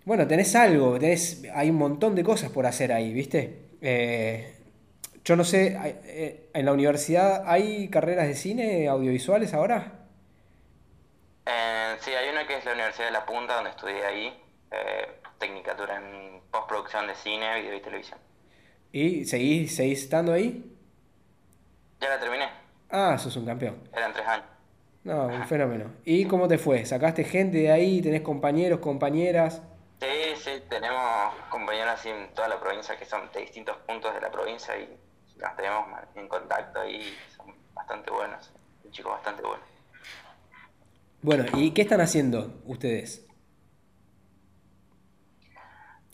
bueno, 0.05 0.27
tenés 0.27 0.55
algo, 0.55 0.97
tenés, 0.99 1.43
hay 1.53 1.69
un 1.69 1.77
montón 1.77 2.15
de 2.15 2.23
cosas 2.23 2.51
por 2.51 2.65
hacer 2.65 2.91
ahí, 2.91 3.13
¿viste? 3.13 3.59
Eh, 3.81 4.55
yo 5.23 5.35
no 5.35 5.43
sé, 5.43 5.77
eh, 6.05 6.49
¿en 6.53 6.65
la 6.65 6.73
universidad 6.73 7.43
hay 7.45 7.87
carreras 7.89 8.27
de 8.27 8.35
cine 8.35 8.87
audiovisuales 8.87 9.53
ahora? 9.53 9.97
sí, 11.99 12.09
hay 12.11 12.29
una 12.29 12.47
que 12.47 12.57
es 12.57 12.65
la 12.65 12.73
Universidad 12.73 13.05
de 13.05 13.11
La 13.11 13.25
Punta, 13.25 13.55
donde 13.55 13.69
estudié 13.69 14.03
ahí, 14.03 14.33
Tecnicatura 15.37 15.97
en 15.97 16.41
postproducción 16.51 17.07
de 17.07 17.15
cine, 17.15 17.61
video 17.61 17.75
y 17.75 17.81
televisión. 17.81 18.19
¿Y 18.91 19.25
seguís, 19.25 19.75
seguís 19.75 20.03
estando 20.03 20.33
ahí? 20.33 20.63
Ya 21.99 22.09
la 22.09 22.19
terminé. 22.19 22.49
Ah, 22.89 23.17
sos 23.17 23.35
un 23.37 23.45
campeón. 23.45 23.81
Eran 23.93 24.13
tres 24.13 24.27
años. 24.27 24.50
No, 25.03 25.27
un 25.27 25.47
fenómeno. 25.47 25.91
¿Y 26.05 26.25
cómo 26.25 26.47
te 26.47 26.57
fue? 26.57 26.85
¿Sacaste 26.85 27.23
gente 27.23 27.57
de 27.57 27.71
ahí? 27.71 28.01
¿Tenés 28.01 28.21
compañeros, 28.21 28.79
compañeras? 28.79 29.61
Sí, 29.99 30.35
sí, 30.35 30.51
tenemos 30.69 31.33
compañeros 31.49 31.93
así 31.93 32.09
en 32.09 32.33
toda 32.33 32.47
la 32.47 32.59
provincia 32.59 32.97
que 32.97 33.05
son 33.05 33.29
de 33.33 33.41
distintos 33.41 33.77
puntos 33.87 34.13
de 34.13 34.21
la 34.21 34.31
provincia 34.31 34.77
y 34.77 34.97
nos 35.39 35.55
tenemos 35.55 35.85
en 36.15 36.27
contacto 36.27 36.87
y 36.87 37.01
son 37.35 37.55
bastante 37.73 38.11
buenos, 38.11 38.51
chicos 38.91 39.13
bastante 39.13 39.41
buenos. 39.41 39.65
Bueno, 41.23 41.45
¿y 41.55 41.71
qué 41.71 41.83
están 41.83 42.01
haciendo 42.01 42.61
ustedes? 42.65 43.27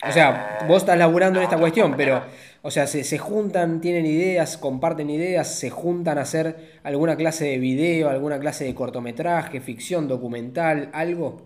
O 0.06 0.12
sea, 0.12 0.64
vos 0.68 0.78
estás 0.78 0.96
laburando 0.96 1.40
en 1.40 1.44
esta 1.44 1.58
cuestión, 1.58 1.96
pero, 1.96 2.22
o 2.62 2.70
sea, 2.70 2.86
se, 2.86 3.18
juntan, 3.18 3.80
tienen 3.80 4.06
ideas, 4.06 4.56
comparten 4.56 5.10
ideas, 5.10 5.58
se 5.58 5.70
juntan 5.70 6.18
a 6.18 6.22
hacer 6.22 6.78
alguna 6.84 7.16
clase 7.16 7.46
de 7.46 7.58
video, 7.58 8.08
alguna 8.08 8.38
clase 8.38 8.64
de 8.64 8.74
cortometraje, 8.74 9.60
ficción, 9.60 10.06
documental, 10.06 10.90
algo. 10.92 11.42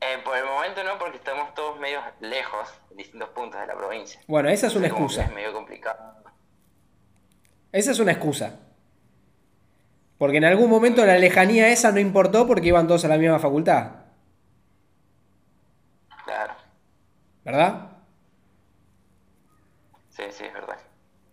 Eh, 0.00 0.18
por 0.24 0.36
el 0.36 0.44
momento 0.44 0.82
no, 0.82 0.98
porque 0.98 1.18
estamos 1.18 1.52
todos 1.54 1.78
medio 1.78 2.00
lejos, 2.20 2.68
en 2.90 2.96
distintos 2.96 3.28
puntos 3.30 3.60
de 3.60 3.66
la 3.66 3.74
provincia. 3.74 4.20
Bueno, 4.26 4.48
esa 4.48 4.68
es 4.68 4.74
una 4.74 4.86
excusa. 4.86 5.24
Es 5.24 5.34
medio 5.34 5.52
complicado. 5.52 5.98
Esa 7.70 7.90
es 7.90 7.98
una 7.98 8.12
excusa. 8.12 8.60
Porque 10.16 10.38
en 10.38 10.44
algún 10.44 10.70
momento 10.70 11.04
la 11.04 11.18
lejanía 11.18 11.68
esa 11.68 11.92
no 11.92 12.00
importó 12.00 12.46
porque 12.46 12.68
iban 12.68 12.86
todos 12.86 13.04
a 13.04 13.08
la 13.08 13.18
misma 13.18 13.38
facultad. 13.38 14.03
¿Verdad? 17.44 17.90
Sí, 20.10 20.22
sí, 20.30 20.44
es 20.44 20.52
verdad. 20.52 20.76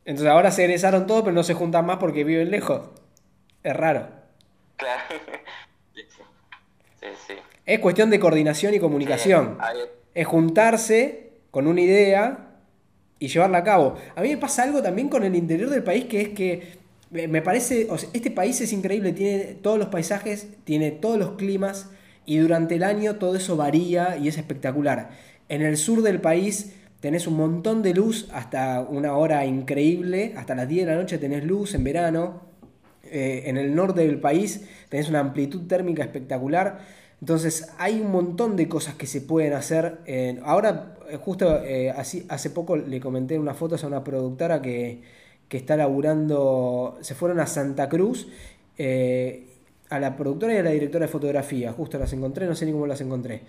Entonces 0.06 0.32
ahora 0.32 0.52
se 0.52 0.64
egresaron 0.64 1.08
todos, 1.08 1.24
pero 1.24 1.34
no 1.34 1.44
se 1.44 1.54
juntan 1.54 1.86
más 1.86 1.98
porque 1.98 2.24
viven 2.24 2.52
lejos. 2.52 2.90
Es 3.64 3.76
raro. 3.76 4.08
Claro. 4.78 5.02
Sí, 7.00 7.08
sí. 7.28 7.34
Es 7.66 7.80
cuestión 7.80 8.12
de 8.12 8.20
coordinación 8.20 8.76
y 8.76 8.80
comunicación. 8.80 9.58
es 10.14 10.28
juntarse 10.28 11.32
con 11.50 11.66
una 11.66 11.82
idea 11.82 12.52
y 13.18 13.28
llevarla 13.28 13.58
a 13.58 13.64
cabo. 13.64 13.98
A 14.16 14.22
mí 14.22 14.30
me 14.30 14.38
pasa 14.38 14.62
algo 14.62 14.84
también 14.84 15.10
con 15.10 15.24
el 15.24 15.36
interior 15.36 15.68
del 15.72 15.84
país 15.84 16.06
que 16.06 16.22
es 16.22 16.30
que 16.30 16.78
me 17.10 17.42
parece, 17.42 17.88
o 17.90 17.98
sea, 17.98 18.08
este 18.14 18.30
país 18.30 18.62
es 18.62 18.72
increíble, 18.72 19.14
tiene 19.14 19.56
todos 19.56 19.80
los 19.80 19.88
paisajes, 19.88 20.48
tiene 20.64 20.92
todos 20.92 21.18
los 21.18 21.32
climas 21.32 21.90
y 22.26 22.38
durante 22.38 22.76
el 22.76 22.84
año 22.84 23.16
todo 23.16 23.36
eso 23.36 23.58
varía 23.58 24.16
y 24.18 24.28
es 24.28 24.38
espectacular. 24.38 25.10
En 25.52 25.62
el 25.62 25.76
sur 25.76 26.02
del 26.02 26.22
país 26.22 26.72
tenés 27.02 27.28
un 27.28 27.36
montón 27.36 27.84
de 27.84 27.94
luz 27.94 28.30
hasta 28.32 28.80
una 28.80 29.18
hora 29.18 29.46
increíble, 29.46 30.34
hasta 30.38 30.56
las 30.56 30.66
10 30.66 30.86
de 30.86 30.92
la 30.94 30.98
noche 30.98 31.18
tenés 31.18 31.44
luz 31.44 31.74
en 31.74 31.84
verano. 31.84 32.44
Eh, 33.04 33.44
en 33.48 33.58
el 33.58 33.76
norte 33.76 34.00
del 34.00 34.22
país 34.22 34.66
tenés 34.88 35.10
una 35.10 35.20
amplitud 35.20 35.68
térmica 35.68 36.04
espectacular. 36.04 36.80
Entonces 37.20 37.68
hay 37.78 38.00
un 38.00 38.12
montón 38.14 38.56
de 38.56 38.70
cosas 38.70 38.96
que 38.96 39.08
se 39.08 39.20
pueden 39.20 39.52
hacer. 39.52 39.98
ahora, 40.46 40.96
eh, 41.10 41.18
justo 41.18 41.62
eh, 41.66 41.90
así, 41.90 42.26
hace 42.30 42.52
poco 42.52 42.78
le 42.78 43.02
comenté 43.02 43.38
unas 43.38 43.58
fotos 43.58 43.84
a 43.84 43.88
una 43.88 44.06
productora 44.06 44.62
que, 44.62 45.02
que 45.50 45.58
está 45.58 45.76
laburando, 45.76 46.98
se 47.02 47.14
fueron 47.14 47.42
a 47.42 47.46
Santa 47.46 47.90
Cruz, 47.90 48.30
a 49.90 50.00
la 50.00 50.16
productora 50.16 50.54
y 50.54 50.58
a 50.60 50.64
la 50.64 50.72
directora 50.72 51.08
de 51.08 51.12
fotografía, 51.12 51.74
justo 51.74 52.00
las 52.00 52.14
encontré, 52.14 52.46
no 52.46 52.56
sé 52.56 52.66
ni 52.66 52.72
cómo 52.72 52.88
las 52.88 53.02
encontré 53.02 53.42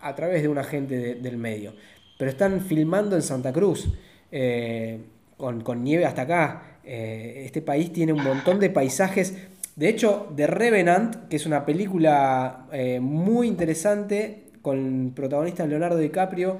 a, 0.00 0.14
través 0.14 0.42
de 0.42 0.48
un 0.48 0.58
agente 0.58 1.14
del 1.14 1.36
medio. 1.36 1.72
Pero 2.18 2.30
están 2.30 2.60
filmando 2.60 3.16
en 3.16 3.22
Santa 3.22 3.52
Cruz, 3.52 3.88
eh, 4.32 4.98
con, 5.36 5.84
nieve 5.84 6.04
hasta 6.04 6.22
acá. 6.22 6.62
Eh, 6.84 7.42
este 7.46 7.62
país 7.62 7.92
tiene 7.92 8.12
un 8.12 8.22
montón 8.22 8.58
de 8.58 8.70
paisajes. 8.70 9.34
De 9.76 9.88
hecho, 9.88 10.32
The 10.34 10.46
Revenant, 10.46 11.28
que 11.28 11.36
es 11.36 11.46
una 11.46 11.64
película 11.64 12.66
eh, 12.72 12.98
muy 13.00 13.46
interesante 13.46 14.44
con 14.62 15.12
protagonista 15.14 15.66
Leonardo 15.66 15.98
DiCaprio, 15.98 16.58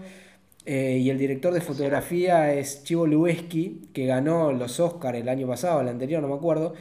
y 0.70 1.08
el 1.08 1.16
director 1.16 1.54
de 1.54 1.62
fotografía 1.62 2.52
es 2.52 2.84
Chivo 2.84 3.06
Lueski, 3.06 3.88
que 3.94 4.04
ganó 4.04 4.52
los 4.52 4.78
Oscars 4.80 5.16
el 5.16 5.30
año 5.30 5.46
pasado, 5.46 5.80
el 5.80 5.88
anterior, 5.88 6.20
no 6.20 6.28
me 6.28 6.34
acuerdo. 6.34 6.75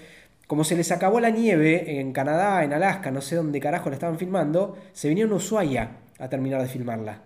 Como 0.46 0.66
se 0.66 0.76
les 0.76 0.92
acabó 0.92 1.22
la 1.22 1.30
nieve 1.30 2.02
en 2.02 2.12
Canadá, 2.12 2.66
en 2.66 2.74
Alaska, 2.74 3.12
no 3.12 3.22
sé 3.22 3.38
dónde 3.38 3.62
carajo 3.62 3.90
la 3.90 3.96
estaban 3.96 4.18
filmando, 4.18 4.78
se 4.92 5.08
vinieron 5.08 5.32
a 5.32 5.36
Ushuaia 5.38 5.92
a 6.20 6.30
terminar 6.30 6.62
de 6.62 6.68
filmarla. 6.68 7.22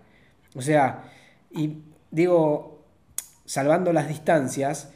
O 0.54 0.62
sea, 0.62 1.04
y 1.50 1.78
digo, 2.10 2.84
salvando 3.44 3.92
las 3.92 4.08
distancias, 4.08 4.92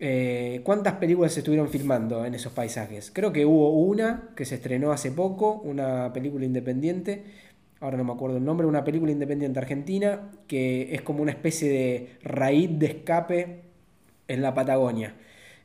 eh, 0.00 0.60
¿cuántas 0.64 0.94
películas 0.94 1.32
se 1.32 1.40
estuvieron 1.40 1.68
filmando 1.68 2.24
en 2.24 2.34
esos 2.34 2.52
paisajes? 2.52 3.10
Creo 3.12 3.32
que 3.32 3.44
hubo 3.44 3.70
una 3.70 4.30
que 4.36 4.44
se 4.44 4.56
estrenó 4.56 4.92
hace 4.92 5.10
poco, 5.10 5.54
una 5.64 6.12
película 6.12 6.44
independiente, 6.44 7.24
ahora 7.80 7.96
no 7.96 8.04
me 8.04 8.12
acuerdo 8.12 8.36
el 8.36 8.44
nombre, 8.44 8.66
una 8.66 8.84
película 8.84 9.12
independiente 9.12 9.58
argentina 9.58 10.30
que 10.46 10.94
es 10.94 11.02
como 11.02 11.22
una 11.22 11.32
especie 11.32 11.68
de 11.70 12.10
raíz 12.22 12.78
de 12.78 12.86
escape 12.86 13.60
en 14.28 14.42
la 14.42 14.54
Patagonia. 14.54 15.14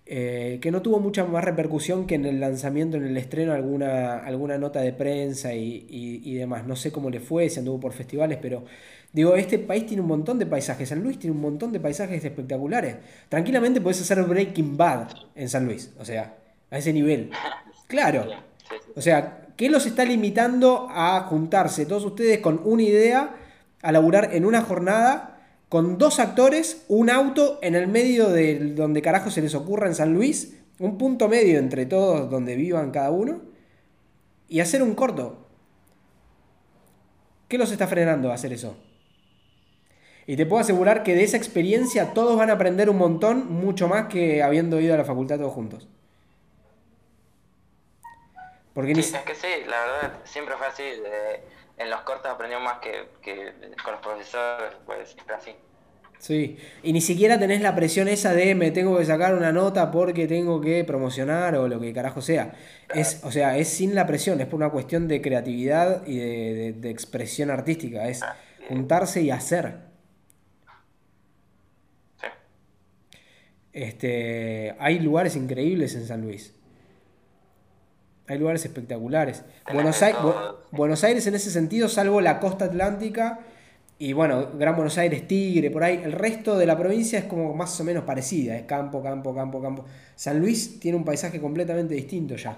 Eh, 0.05 0.59
que 0.61 0.69
no 0.69 0.81
tuvo 0.81 0.99
mucha 0.99 1.23
más 1.23 1.45
repercusión 1.45 2.05
que 2.05 2.15
en 2.15 2.25
el 2.25 2.41
lanzamiento, 2.41 2.97
en 2.97 3.05
el 3.05 3.15
estreno, 3.15 3.53
alguna, 3.53 4.17
alguna 4.17 4.57
nota 4.57 4.81
de 4.81 4.91
prensa 4.91 5.53
y, 5.53 6.35
demás. 6.35 6.65
No 6.65 6.75
sé 6.75 6.91
cómo 6.91 7.09
le 7.09 7.21
fue, 7.21 7.49
si 7.49 7.59
anduvo 7.59 7.79
por 7.79 7.93
festivales, 7.93 8.37
pero 8.41 8.65
digo, 9.13 9.35
este 9.35 9.59
país 9.59 9.85
tiene 9.85 10.01
un 10.01 10.09
montón 10.09 10.39
de 10.39 10.45
paisajes. 10.45 10.89
San 10.89 11.01
Luis 11.01 11.19
tiene 11.19 11.35
un 11.35 11.41
montón 11.41 11.71
de 11.71 11.79
paisajes 11.79 12.23
espectaculares. 12.23 12.97
Tranquilamente 13.29 13.79
puedes 13.79 14.01
hacer 14.01 14.21
Breaking 14.23 14.75
Bad 14.75 15.07
en 15.35 15.47
San 15.47 15.65
Luis, 15.65 15.93
o 15.97 16.03
sea, 16.03 16.35
a 16.69 16.77
ese 16.77 16.93
nivel. 16.93 17.29
Claro. 17.85 18.25
O 18.95 19.01
sea, 19.01 19.49
¿qué 19.55 19.69
los 19.69 19.85
está 19.85 20.03
limitando 20.03 20.87
a 20.89 21.19
juntarse 21.29 21.85
todos 21.85 22.03
ustedes 22.05 22.39
con 22.39 22.59
una 22.63 22.81
idea, 22.81 23.35
a 23.83 23.91
laburar 23.91 24.33
en 24.33 24.45
una 24.45 24.61
jornada 24.61 25.32
con 25.73 25.97
dos 25.97 26.19
actores, 26.19 26.85
un 26.87 27.09
auto 27.09 27.57
en 27.63 27.73
el 27.73 27.87
medio 27.87 28.29
de 28.29 28.75
donde 28.75 29.01
carajo 29.01 29.31
se 29.31 29.41
les 29.41 29.55
ocurra 29.55 29.87
en 29.87 29.95
San 29.95 30.13
Luis 30.13 30.53
un 30.77 30.99
punto 30.99 31.27
medio 31.27 31.57
entre 31.57 31.87
todos 31.87 32.29
donde 32.29 32.55
vivan 32.55 32.91
cada 32.91 33.09
uno 33.09 33.41
y 34.47 34.59
hacer 34.59 34.83
un 34.83 34.93
corto. 34.93 35.47
¿Qué 37.47 37.57
los 37.57 37.71
está 37.71 37.87
frenando 37.87 38.29
a 38.29 38.35
hacer 38.35 38.53
eso? 38.53 38.77
Y 40.27 40.35
te 40.35 40.45
puedo 40.45 40.61
asegurar 40.61 41.01
que 41.01 41.15
de 41.15 41.23
esa 41.23 41.37
experiencia 41.37 42.13
todos 42.13 42.37
van 42.37 42.51
a 42.51 42.53
aprender 42.53 42.87
un 42.87 42.97
montón, 42.97 43.51
mucho 43.51 43.87
más 43.87 44.09
que 44.09 44.43
habiendo 44.43 44.79
ido 44.79 44.93
a 44.93 44.97
la 44.97 45.05
facultad 45.05 45.39
todos 45.39 45.53
juntos. 45.53 45.87
Porque 48.75 48.91
Es 48.91 49.11
que 49.11 49.33
sí, 49.33 49.47
la 49.67 49.85
verdad, 49.85 50.19
siempre 50.23 50.53
fue 50.55 50.67
así. 50.67 50.83
En 51.77 51.89
los 51.89 52.01
cortos 52.01 52.31
aprendió 52.31 52.59
más 52.59 52.79
que, 52.79 53.07
con 53.83 53.93
los 53.93 54.01
profesores, 54.01 54.73
pues 54.85 55.15
así. 55.35 55.55
Sí, 56.19 56.57
y 56.83 56.93
ni 56.93 57.01
siquiera 57.01 57.37
tenés 57.37 57.61
la 57.61 57.75
presión 57.75 58.07
esa 58.07 58.33
de 58.33 58.55
me 58.55 58.71
tengo 58.71 58.97
que 58.97 59.03
sacar 59.03 59.35
una 59.35 59.51
nota 59.51 59.91
porque 59.91 60.25
tengo 60.25 60.61
que 60.61 60.85
promocionar 60.85 61.55
o 61.55 61.67
lo 61.67 61.81
que 61.81 61.91
carajo 61.91 62.21
sea. 62.21 62.53
Es, 62.93 63.21
o 63.25 63.31
sea, 63.31 63.57
es 63.57 63.67
sin 63.67 63.93
la 63.93 64.07
presión, 64.07 64.39
es 64.39 64.47
por 64.47 64.55
una 64.55 64.69
cuestión 64.69 65.09
de 65.09 65.21
creatividad 65.21 66.07
y 66.07 66.17
de, 66.17 66.73
de 66.73 66.89
expresión 66.89 67.51
artística, 67.51 68.07
es 68.07 68.21
juntarse 68.69 69.21
y 69.21 69.31
hacer. 69.31 69.93
Este, 73.73 74.75
hay 74.79 74.99
lugares 74.99 75.35
increíbles 75.35 75.95
en 75.95 76.05
San 76.05 76.21
Luis. 76.21 76.53
Hay 78.27 78.39
lugares 78.39 78.63
espectaculares. 78.65 79.43
Buenos 79.71 80.01
Aires, 80.01 80.21
Buenos 80.71 81.03
Aires 81.03 81.27
en 81.27 81.35
ese 81.35 81.51
sentido, 81.51 81.89
salvo 81.89 82.21
la 82.21 82.39
costa 82.39 82.65
atlántica 82.65 83.39
y 83.99 84.11
bueno, 84.11 84.49
Gran 84.55 84.75
Buenos 84.75 84.97
Aires, 84.97 85.27
Tigre, 85.27 85.71
por 85.71 85.83
ahí. 85.83 86.01
El 86.03 86.11
resto 86.11 86.57
de 86.57 86.65
la 86.65 86.77
provincia 86.77 87.19
es 87.19 87.25
como 87.25 87.53
más 87.53 87.79
o 87.79 87.83
menos 87.83 88.03
parecida. 88.03 88.55
Es 88.55 88.63
campo, 88.63 89.01
campo, 89.01 89.33
campo, 89.33 89.61
campo. 89.61 89.85
San 90.15 90.39
Luis 90.39 90.79
tiene 90.79 90.97
un 90.97 91.05
paisaje 91.05 91.39
completamente 91.39 91.93
distinto 91.93 92.35
ya. 92.35 92.57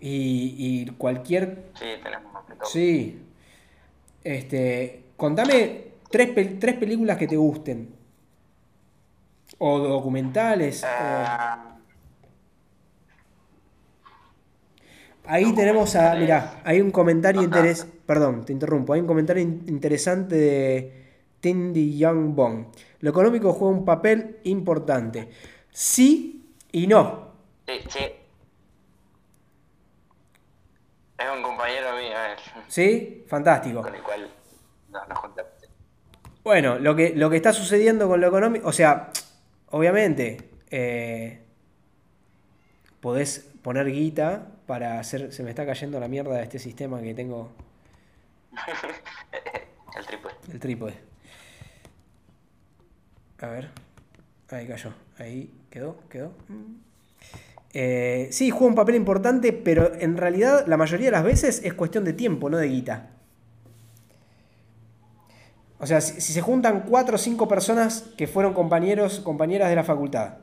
Y, 0.00 0.86
cualquier... 0.98 1.66
Sí, 1.78 1.86
tenemos 2.02 2.32
Sí. 2.64 3.22
Este, 4.24 5.04
contame 5.16 5.84
tres, 6.10 6.30
tres 6.58 6.74
películas 6.76 7.16
que 7.16 7.28
te 7.28 7.36
gusten. 7.36 7.94
O 9.58 9.78
documentales. 9.78 10.82
Ah. 10.84 11.76
Ahí 15.30 15.54
tenemos 15.54 15.94
a. 15.94 16.16
Mirá, 16.16 16.60
hay 16.64 16.80
un 16.80 16.90
comentario 16.90 17.40
interés. 17.40 17.86
Perdón, 18.04 18.44
te 18.44 18.52
interrumpo. 18.52 18.94
Hay 18.94 19.00
un 19.00 19.06
comentario 19.06 19.40
interesante 19.40 20.34
de 20.34 21.04
Tindy 21.38 21.96
Young 21.96 22.34
Bong. 22.34 22.66
Lo 22.98 23.10
económico 23.10 23.52
juega 23.52 23.76
un 23.76 23.84
papel 23.84 24.40
importante. 24.42 25.30
Sí 25.70 26.52
y 26.72 26.88
no. 26.88 27.30
Sí, 27.64 27.74
sí. 27.88 28.00
Es 31.16 31.26
un 31.32 31.42
compañero 31.44 31.96
mío. 31.96 32.16
¿Sí? 32.66 33.24
Fantástico. 33.28 33.82
Con 33.82 33.94
el 33.94 34.02
cual 34.02 34.28
no, 34.90 35.00
Bueno, 36.42 36.80
lo 36.80 36.96
que, 36.96 37.14
lo 37.14 37.30
que 37.30 37.36
está 37.36 37.52
sucediendo 37.52 38.08
con 38.08 38.20
lo 38.20 38.26
económico. 38.26 38.66
O 38.66 38.72
sea, 38.72 39.12
obviamente, 39.70 40.50
eh, 40.72 41.44
podés 43.00 43.48
poner 43.62 43.86
guita 43.92 44.48
para 44.70 45.00
hacer. 45.00 45.32
Se 45.32 45.42
me 45.42 45.50
está 45.50 45.66
cayendo 45.66 45.98
la 45.98 46.06
mierda 46.06 46.36
de 46.36 46.44
este 46.44 46.60
sistema 46.60 47.02
que 47.02 47.12
tengo. 47.12 47.50
El 49.98 50.06
trípode. 50.06 50.34
El 50.52 50.60
trípode. 50.60 50.94
A 53.40 53.46
ver. 53.48 53.68
Ahí 54.48 54.68
cayó. 54.68 54.92
Ahí 55.18 55.52
quedó, 55.70 55.98
quedó. 56.08 56.32
Eh, 57.72 58.28
sí, 58.30 58.50
juega 58.50 58.66
un 58.66 58.76
papel 58.76 58.94
importante, 58.94 59.52
pero 59.52 59.92
en 59.92 60.16
realidad 60.16 60.64
la 60.68 60.76
mayoría 60.76 61.06
de 61.06 61.12
las 61.12 61.24
veces 61.24 61.62
es 61.64 61.74
cuestión 61.74 62.04
de 62.04 62.12
tiempo, 62.12 62.48
no 62.48 62.56
de 62.56 62.68
guita. 62.68 63.10
O 65.80 65.86
sea, 65.86 66.00
si, 66.00 66.20
se 66.20 66.40
juntan 66.42 66.82
cuatro 66.82 67.16
o 67.16 67.18
cinco 67.18 67.48
personas 67.48 68.04
que 68.16 68.28
fueron 68.28 68.54
compañeros, 68.54 69.18
compañeras 69.18 69.68
de 69.68 69.74
la 69.74 69.82
facultad. 69.82 70.34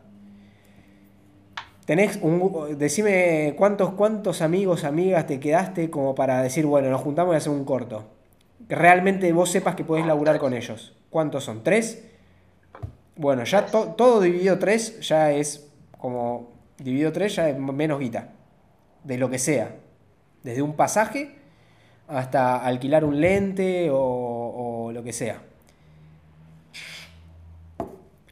Tenés 1.88 2.20
un, 2.22 2.78
decime 2.78 3.56
cuántos, 3.58 3.92
cuántos 3.94 4.42
amigos, 4.42 4.84
amigas 4.84 5.26
te 5.26 5.40
quedaste 5.40 5.90
como 5.90 6.16
para 6.16 6.42
decir, 6.44 6.66
bueno, 6.66 6.90
nos 6.90 7.00
juntamos 7.00 7.34
y 7.34 7.38
hacemos 7.38 7.60
un 7.60 7.64
corto. 7.64 8.04
Que 8.68 8.76
realmente 8.76 9.32
vos 9.32 9.50
sepas 9.50 9.76
que 9.76 9.86
podés 9.86 10.06
laburar 10.06 10.38
con 10.38 10.54
ellos. 10.54 10.98
¿Cuántos 11.10 11.46
son? 11.46 11.64
¿Tres? 11.64 12.04
Bueno, 13.16 13.46
ya 13.46 13.68
todo 13.68 14.20
dividido 14.20 14.60
tres 14.60 15.00
ya 15.00 15.32
es 15.32 15.66
como. 15.98 16.52
Dividido 16.78 17.14
tres 17.14 17.36
ya 17.36 17.48
es 17.48 17.58
menos 17.58 18.02
guita. 18.02 18.34
De 19.06 19.18
lo 19.18 19.30
que 19.30 19.40
sea. 19.40 19.74
Desde 20.44 20.62
un 20.62 20.76
pasaje 20.76 21.38
hasta 22.10 22.58
alquilar 22.66 23.06
un 23.06 23.22
lente 23.22 23.88
o, 23.94 24.92
lo 24.94 25.04
que 25.04 25.14
sea. 25.14 25.42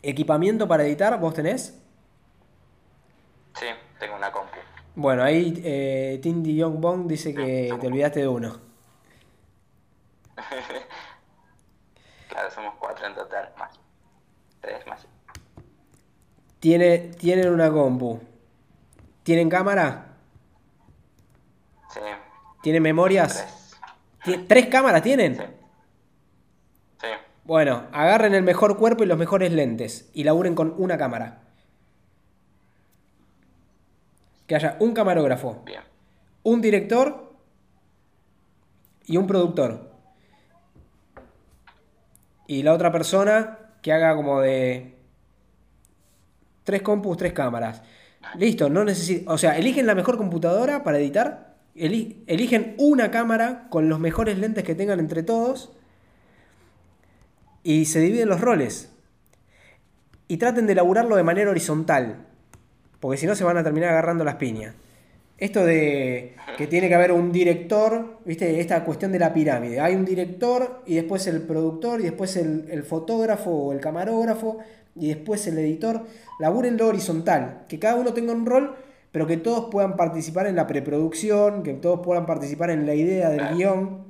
¿Equipamiento 0.04 0.68
para 0.68 0.84
editar 0.84 1.18
vos 1.22 1.34
tenés? 1.34 1.85
Sí, 3.56 3.66
tengo 4.00 4.16
una 4.16 4.32
compu. 4.32 4.58
Bueno, 4.96 5.24
ahí 5.24 5.62
eh, 5.64 6.20
Tindy 6.22 6.56
Young 6.56 6.80
Bong 6.80 7.08
dice 7.08 7.34
que 7.34 7.76
te 7.80 7.88
olvidaste 7.88 8.20
de 8.22 8.28
uno. 8.28 8.60
claro, 12.30 12.52
somos 12.52 12.76
cuatro 12.80 13.08
en 13.08 13.16
total, 13.16 13.54
más. 13.58 13.80
Tres 14.62 14.86
más. 14.88 15.08
Tiene, 16.60 16.98
tienen 16.98 17.54
una 17.54 17.72
compu. 17.72 18.22
¿Tienen 19.24 19.50
cámara? 19.50 20.18
Sí. 21.94 22.00
¿Tienen 22.62 22.84
memorias? 22.84 23.78
¿Tres 24.48 24.68
cámaras 24.68 25.02
tienen? 25.04 25.36
Sí. 27.00 27.08
Bueno, 27.44 27.84
agarren 27.92 28.34
el 28.34 28.44
mejor 28.44 28.78
cuerpo 28.78 29.04
y 29.04 29.08
los 29.08 29.18
mejores 29.18 29.52
lentes 29.52 30.10
y 30.14 30.24
laburen 30.24 30.56
con 30.56 30.74
una 30.78 30.98
cámara. 30.98 31.45
Que 34.48 34.56
haya 34.56 34.78
un 34.80 34.94
camarógrafo, 34.94 35.64
Bien. 35.66 35.82
un 36.44 36.62
director 36.62 37.34
y 39.06 39.18
un 39.18 39.28
productor. 39.28 39.92
Y 42.48 42.64
la 42.64 42.74
otra 42.74 42.92
persona 42.92 43.60
que 43.82 43.92
haga 43.92 44.16
como 44.16 44.42
de 44.42 44.98
tres 46.64 46.82
compus, 46.82 47.18
tres 47.18 47.34
cámaras. 47.34 47.82
Listo, 48.38 48.70
no 48.70 48.84
necesito. 48.84 49.32
O 49.32 49.38
sea, 49.38 49.58
eligen 49.58 49.88
la 49.88 49.96
mejor 49.96 50.18
computadora 50.18 50.84
para 50.84 50.98
editar 51.00 51.56
eligen 51.76 52.76
una 52.78 53.12
cámara 53.12 53.68
con 53.70 53.90
los 53.90 54.00
mejores 54.00 54.38
lentes 54.38 54.64
que 54.64 54.76
tengan 54.76 55.00
entre 55.00 55.24
todos 55.24 55.72
y 57.64 57.86
se 57.86 58.00
dividen 58.00 58.30
los 58.30 58.42
roles. 58.42 58.92
Y 60.28 60.38
traten 60.38 60.66
de 60.66 60.74
elaborarlo 60.74 61.16
de 61.16 61.24
manera 61.24 61.52
horizontal, 61.52 62.26
porque 63.06 63.20
si 63.20 63.28
no 63.28 63.36
se 63.36 63.44
van 63.44 63.56
a 63.56 63.64
terminar 63.64 63.92
agarrando 63.92 64.24
las 64.24 64.38
piñas. 64.38 64.74
Esto 65.38 65.64
de 65.64 66.34
que 66.58 66.66
tiene 66.66 66.88
que 66.88 66.96
haber 66.96 67.12
un 67.12 67.32
director, 67.32 68.18
¿viste? 68.26 68.60
Esta 68.60 68.84
cuestión 68.84 69.12
de 69.12 69.20
la 69.20 69.32
pirámide. 69.32 69.80
Hay 69.80 69.94
un 69.94 70.06
director 70.06 70.82
y 70.88 70.96
después 70.96 71.28
el 71.28 71.44
productor 71.44 72.02
y 72.02 72.06
después 72.06 72.36
el, 72.36 72.66
el 72.72 72.82
fotógrafo 72.82 73.52
o 73.52 73.74
el 73.74 73.80
camarógrafo 73.80 74.58
y 74.96 75.10
después 75.10 75.46
el 75.46 75.60
editor. 75.60 76.08
Laburen 76.40 76.78
lo 76.78 76.88
horizontal, 76.88 77.66
que 77.70 77.78
cada 77.78 77.94
uno 77.94 78.12
tenga 78.12 78.34
un 78.34 78.44
rol 78.44 78.76
pero 79.12 79.28
que 79.28 79.38
todos 79.38 79.68
puedan 79.70 79.96
participar 79.98 80.48
en 80.48 80.56
la 80.56 80.66
preproducción, 80.66 81.62
que 81.62 81.74
todos 81.74 82.00
puedan 82.04 82.26
participar 82.26 82.72
en 82.72 82.88
la 82.88 82.96
idea 82.96 83.30
del 83.30 83.56
guion. 83.56 84.04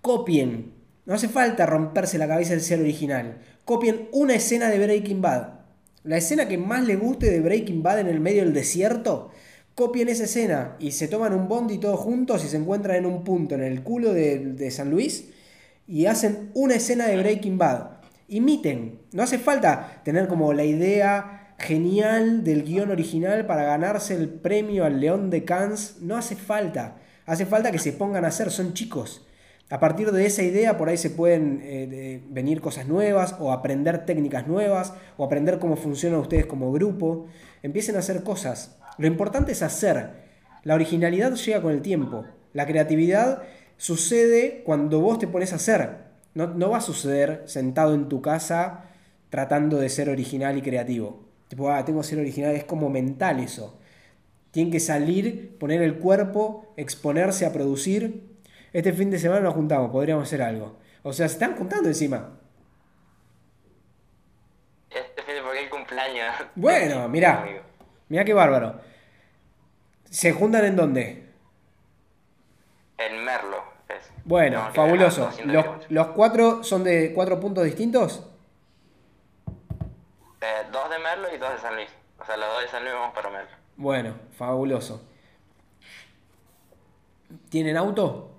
Copien. 0.00 0.72
No 1.04 1.14
hace 1.14 1.28
falta 1.28 1.66
romperse 1.66 2.16
la 2.16 2.28
cabeza 2.28 2.52
del 2.52 2.60
ser 2.60 2.78
original. 2.78 3.38
Copien 3.64 4.08
una 4.12 4.36
escena 4.36 4.68
de 4.68 4.78
Breaking 4.78 5.20
Bad. 5.20 5.57
La 6.08 6.16
escena 6.16 6.48
que 6.48 6.56
más 6.56 6.86
le 6.86 6.96
guste 6.96 7.30
de 7.30 7.40
Breaking 7.40 7.82
Bad 7.82 8.00
en 8.00 8.06
el 8.06 8.18
medio 8.18 8.42
del 8.42 8.54
desierto. 8.54 9.28
Copien 9.74 10.08
esa 10.08 10.24
escena 10.24 10.74
y 10.78 10.92
se 10.92 11.06
toman 11.06 11.34
un 11.34 11.48
bondi 11.48 11.76
todos 11.76 12.00
juntos 12.00 12.42
y 12.46 12.48
se 12.48 12.56
encuentran 12.56 12.96
en 12.96 13.04
un 13.04 13.24
punto 13.24 13.54
en 13.54 13.62
el 13.62 13.82
culo 13.82 14.14
de, 14.14 14.38
de 14.38 14.70
San 14.70 14.90
Luis 14.90 15.28
y 15.86 16.06
hacen 16.06 16.50
una 16.54 16.76
escena 16.76 17.06
de 17.08 17.18
Breaking 17.18 17.58
Bad. 17.58 17.98
Imiten. 18.26 19.00
No 19.12 19.22
hace 19.22 19.36
falta 19.36 20.00
tener 20.02 20.28
como 20.28 20.54
la 20.54 20.64
idea 20.64 21.54
genial 21.58 22.42
del 22.42 22.62
guion 22.62 22.90
original 22.90 23.44
para 23.44 23.64
ganarse 23.64 24.14
el 24.14 24.30
premio 24.30 24.86
al 24.86 25.02
León 25.02 25.28
de 25.28 25.44
Cannes. 25.44 25.96
No 26.00 26.16
hace 26.16 26.36
falta. 26.36 26.96
Hace 27.26 27.44
falta 27.44 27.70
que 27.70 27.78
se 27.78 27.92
pongan 27.92 28.24
a 28.24 28.28
hacer, 28.28 28.50
son 28.50 28.72
chicos. 28.72 29.27
A 29.70 29.80
partir 29.80 30.12
de 30.12 30.24
esa 30.24 30.42
idea 30.42 30.78
por 30.78 30.88
ahí 30.88 30.96
se 30.96 31.10
pueden 31.10 31.60
eh, 31.62 32.22
venir 32.30 32.62
cosas 32.62 32.86
nuevas 32.86 33.36
o 33.38 33.52
aprender 33.52 34.06
técnicas 34.06 34.46
nuevas 34.46 34.94
o 35.18 35.24
aprender 35.24 35.58
cómo 35.58 35.76
funcionan 35.76 36.20
ustedes 36.20 36.46
como 36.46 36.72
grupo. 36.72 37.26
Empiecen 37.62 37.96
a 37.96 37.98
hacer 37.98 38.22
cosas. 38.22 38.78
Lo 38.96 39.06
importante 39.06 39.52
es 39.52 39.62
hacer. 39.62 40.10
La 40.64 40.74
originalidad 40.74 41.34
llega 41.34 41.60
con 41.60 41.72
el 41.72 41.82
tiempo. 41.82 42.24
La 42.54 42.66
creatividad 42.66 43.42
sucede 43.76 44.62
cuando 44.64 45.00
vos 45.00 45.18
te 45.18 45.28
pones 45.28 45.52
a 45.52 45.56
hacer. 45.56 46.08
No, 46.34 46.46
no 46.46 46.70
va 46.70 46.78
a 46.78 46.82
suceder 46.82 47.42
sentado 47.46 47.94
en 47.94 48.08
tu 48.08 48.22
casa 48.22 48.84
tratando 49.28 49.78
de 49.78 49.88
ser 49.90 50.08
original 50.08 50.56
y 50.56 50.62
creativo. 50.62 51.28
Tipo, 51.48 51.70
ah, 51.70 51.84
tengo 51.84 52.00
que 52.00 52.06
ser 52.06 52.18
original, 52.18 52.54
es 52.54 52.64
como 52.64 52.90
mental 52.90 53.40
eso. 53.40 53.78
Tienen 54.50 54.72
que 54.72 54.80
salir, 54.80 55.56
poner 55.58 55.82
el 55.82 55.98
cuerpo, 55.98 56.72
exponerse 56.76 57.44
a 57.46 57.52
producir. 57.52 58.27
Este 58.72 58.92
fin 58.92 59.10
de 59.10 59.18
semana 59.18 59.40
nos 59.40 59.54
juntamos, 59.54 59.90
podríamos 59.90 60.24
hacer 60.24 60.42
algo. 60.42 60.76
O 61.02 61.12
sea, 61.12 61.28
se 61.28 61.34
están 61.34 61.56
juntando 61.56 61.88
encima. 61.88 62.38
Este 64.90 65.22
fin 65.22 65.34
de 65.36 65.42
porque 65.42 65.64
el 65.64 65.70
cumpleaños. 65.70 66.34
Bueno, 66.54 67.08
mirá. 67.10 67.46
Mirá 68.08 68.24
qué 68.24 68.34
bárbaro. 68.34 68.80
¿Se 70.04 70.32
juntan 70.32 70.64
en 70.64 70.76
dónde? 70.76 71.28
En 72.98 73.24
Merlo. 73.24 73.62
es. 73.88 74.10
Bueno, 74.24 74.70
fabuloso. 74.72 75.28
viajar 75.28 75.46
200 75.46 75.54
Los, 75.54 75.90
los 75.90 76.06
cuatro 76.08 76.64
son 76.64 76.84
de 76.84 77.12
cuatro 77.14 77.38
puntos 77.38 77.64
distintos. 77.64 78.26
Eh, 80.40 80.66
dos 80.72 80.90
de 80.90 80.98
Merlo 80.98 81.34
y 81.34 81.38
dos 81.38 81.52
de 81.52 81.58
San 81.58 81.74
Luis. 81.74 81.88
O 82.18 82.24
sea, 82.24 82.36
los 82.36 82.48
dos 82.48 82.62
de 82.62 82.68
San 82.68 82.82
Luis 82.82 82.94
vamos 82.94 83.14
para 83.14 83.30
Merlo. 83.30 83.50
Bueno, 83.76 84.14
fabuloso. 84.36 85.06
¿Tienen 87.50 87.76
auto? 87.76 88.37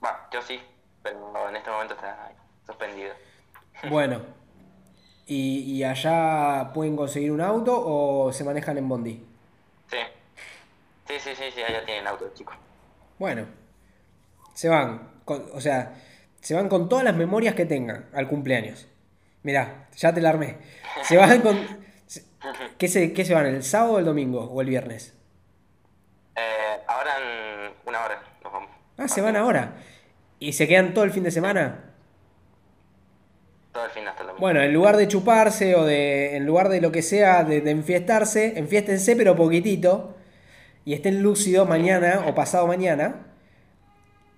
No, 0.00 0.08
va, 0.08 0.28
yo 0.32 0.40
sí, 0.42 0.60
pero 1.02 1.48
en 1.48 1.56
este 1.56 1.70
momento 1.70 1.94
está 1.94 2.32
suspendido. 2.66 3.12
Bueno. 3.88 4.20
¿Y, 5.26 5.60
y 5.76 5.84
allá 5.84 6.70
pueden 6.74 6.96
conseguir 6.96 7.30
un 7.32 7.40
auto 7.40 7.72
o 7.72 8.32
se 8.32 8.42
manejan 8.44 8.76
en 8.78 8.88
Bondi? 8.88 9.24
Sí. 9.90 9.96
Sí, 11.06 11.14
sí, 11.20 11.30
sí, 11.36 11.44
sí, 11.54 11.62
allá 11.62 11.84
tienen 11.84 12.06
auto, 12.06 12.30
chicos. 12.34 12.54
Bueno. 13.18 13.46
Se 14.54 14.68
van. 14.68 15.22
con- 15.24 15.46
o 15.54 15.60
sea, 15.60 15.94
se 16.40 16.54
van 16.54 16.68
con 16.68 16.88
todas 16.88 17.04
las 17.04 17.14
memorias 17.14 17.54
que 17.54 17.64
tengan 17.64 18.08
al 18.12 18.28
cumpleaños. 18.28 18.88
Mirá, 19.42 19.88
ya 19.96 20.12
te 20.12 20.20
la 20.20 20.30
armé. 20.30 20.58
Se 21.04 21.16
van 21.16 21.40
con... 21.40 21.56
¿Qué 22.78 22.88
se, 22.88 23.12
qué 23.12 23.24
se 23.24 23.34
van? 23.34 23.46
¿El 23.46 23.62
sábado 23.62 23.94
o 23.94 23.98
el 23.98 24.04
domingo? 24.04 24.44
¿O 24.44 24.60
el 24.60 24.66
viernes? 24.68 25.14
Eh, 26.36 26.80
ahora 26.88 27.12
en 27.18 27.72
una 27.86 28.04
hora 28.04 28.22
nos 28.42 28.52
vamos. 28.52 28.70
Ah, 28.98 29.08
se 29.08 29.20
van 29.20 29.36
ahora. 29.36 29.74
¿Y 30.40 30.52
se 30.54 30.66
quedan 30.66 30.94
todo 30.94 31.04
el 31.04 31.12
fin 31.12 31.22
de 31.22 31.30
semana? 31.30 31.84
Todo 33.72 33.84
el 33.84 33.90
fin 33.90 34.08
hasta 34.08 34.22
el 34.22 34.28
domingo. 34.28 34.40
Bueno, 34.40 34.62
en 34.62 34.72
lugar 34.72 34.96
de 34.96 35.06
chuparse 35.06 35.76
o 35.76 35.84
de. 35.84 36.34
En 36.36 36.46
lugar 36.46 36.70
de 36.70 36.80
lo 36.80 36.90
que 36.90 37.02
sea, 37.02 37.44
de, 37.44 37.60
de 37.60 37.70
enfiestarse, 37.70 38.58
enfiéstense, 38.58 39.14
pero 39.14 39.36
poquitito. 39.36 40.16
Y 40.86 40.94
estén 40.94 41.22
lúcidos 41.22 41.68
mañana 41.68 42.24
o 42.26 42.34
pasado 42.34 42.66
mañana. 42.66 43.26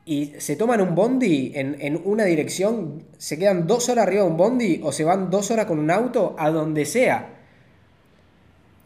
Y 0.05 0.35
se 0.39 0.57
toman 0.57 0.81
un 0.81 0.97
bondi 0.97 1.53
en, 1.55 1.77
en 1.81 2.03
una 2.05 2.25
dirección. 2.25 3.05
Se 3.17 3.39
quedan 3.39 3.69
dos 3.69 3.89
horas 3.89 4.07
arriba 4.09 4.25
de 4.25 4.31
un 4.31 4.37
bondi 4.37 4.81
o 4.83 4.91
se 4.91 5.05
van 5.05 5.31
dos 5.31 5.53
horas 5.53 5.67
con 5.67 5.79
un 5.79 5.91
auto 5.93 6.35
a 6.37 6.51
donde 6.51 6.85
sea. 6.85 7.29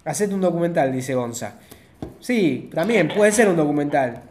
Hacete 0.05 0.35
un 0.35 0.43
documental, 0.43 0.93
dice 0.93 1.15
Gonza. 1.15 1.55
Sí, 2.21 2.71
también 2.75 3.09
puede 3.09 3.33
ser 3.33 3.49
un 3.49 3.57
documental. 3.57 4.23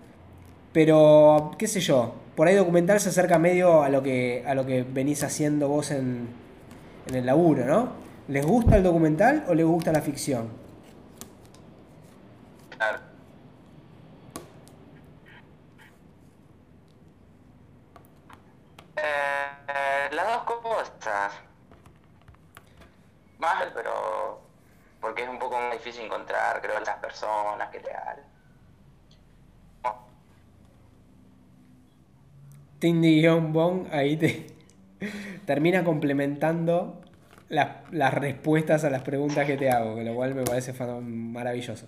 Pero, 0.72 1.52
qué 1.58 1.68
sé 1.68 1.80
yo, 1.80 2.14
por 2.36 2.48
ahí 2.48 2.56
documental 2.56 3.00
se 3.00 3.10
acerca 3.10 3.40
medio 3.40 3.84
a 3.84 3.90
lo 3.90 4.04
que, 4.04 4.44
a 4.46 4.56
lo 4.56 4.66
que 4.66 4.84
venís 4.84 5.24
haciendo 5.24 5.68
vos 5.70 5.92
en, 5.92 6.28
en 7.08 7.16
el 7.16 7.26
laburo, 7.26 7.66
¿no? 7.66 7.94
¿Les 8.28 8.46
gusta 8.46 8.76
el 8.76 8.84
documental 8.84 9.46
o 9.48 9.54
les 9.54 9.66
gusta 9.66 9.92
la 9.92 10.02
ficción? 10.02 10.50
Claro. 12.70 13.00
Eh, 18.98 20.10
las 20.12 20.28
dos 20.28 20.44
cosas. 20.62 21.34
Mal, 23.38 23.72
pero. 23.74 24.42
Porque 25.00 25.24
es 25.24 25.30
un 25.30 25.38
poco 25.38 25.60
más 25.60 25.74
difícil 25.74 26.06
encontrar, 26.06 26.62
creo, 26.62 26.80
las 26.80 26.98
personas 26.98 27.70
que 27.70 27.80
te 27.80 27.92
hagan. 27.94 28.35
Tindy-Bong 32.80 33.88
ahí 33.92 34.18
te 34.18 34.48
termina 35.46 35.84
complementando 35.84 37.02
las, 37.50 37.70
las 37.92 38.14
respuestas 38.14 38.84
a 38.84 38.90
las 38.90 39.02
preguntas 39.02 39.46
que 39.46 39.58
te 39.58 39.70
hago, 39.70 40.02
lo 40.02 40.16
cual 40.16 40.36
me 40.36 40.44
parece 40.44 40.74
maravilloso. 41.02 41.88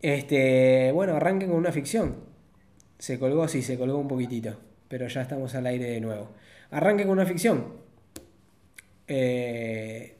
Este, 0.00 0.90
bueno, 0.92 1.14
arranquen 1.14 1.48
con 1.48 1.58
una 1.58 1.72
ficción. 1.72 2.16
Se 2.98 3.18
colgó, 3.18 3.46
sí, 3.48 3.62
se 3.62 3.78
colgó 3.78 3.98
un 3.98 4.08
poquitito, 4.08 4.58
pero 4.88 5.06
ya 5.08 5.22
estamos 5.22 5.54
al 5.54 5.66
aire 5.66 5.86
de 5.90 6.00
nuevo. 6.00 6.30
Arranquen 6.70 7.06
con 7.06 7.18
una 7.18 7.26
ficción. 7.26 7.74
Eh, 9.06 10.16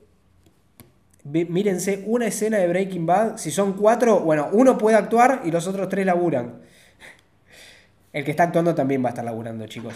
mírense 1.24 2.04
una 2.06 2.26
escena 2.26 2.58
de 2.58 2.68
Breaking 2.68 3.06
Bad. 3.06 3.36
Si 3.38 3.50
son 3.50 3.74
cuatro, 3.74 4.20
bueno, 4.20 4.48
uno 4.52 4.78
puede 4.78 4.96
actuar 4.96 5.42
y 5.44 5.50
los 5.50 5.66
otros 5.66 5.88
tres 5.88 6.06
laburan. 6.06 6.60
El 8.12 8.24
que 8.24 8.30
está 8.30 8.44
actuando 8.44 8.74
también 8.74 9.02
va 9.02 9.08
a 9.08 9.10
estar 9.10 9.24
laburando, 9.24 9.66
chicos. 9.66 9.94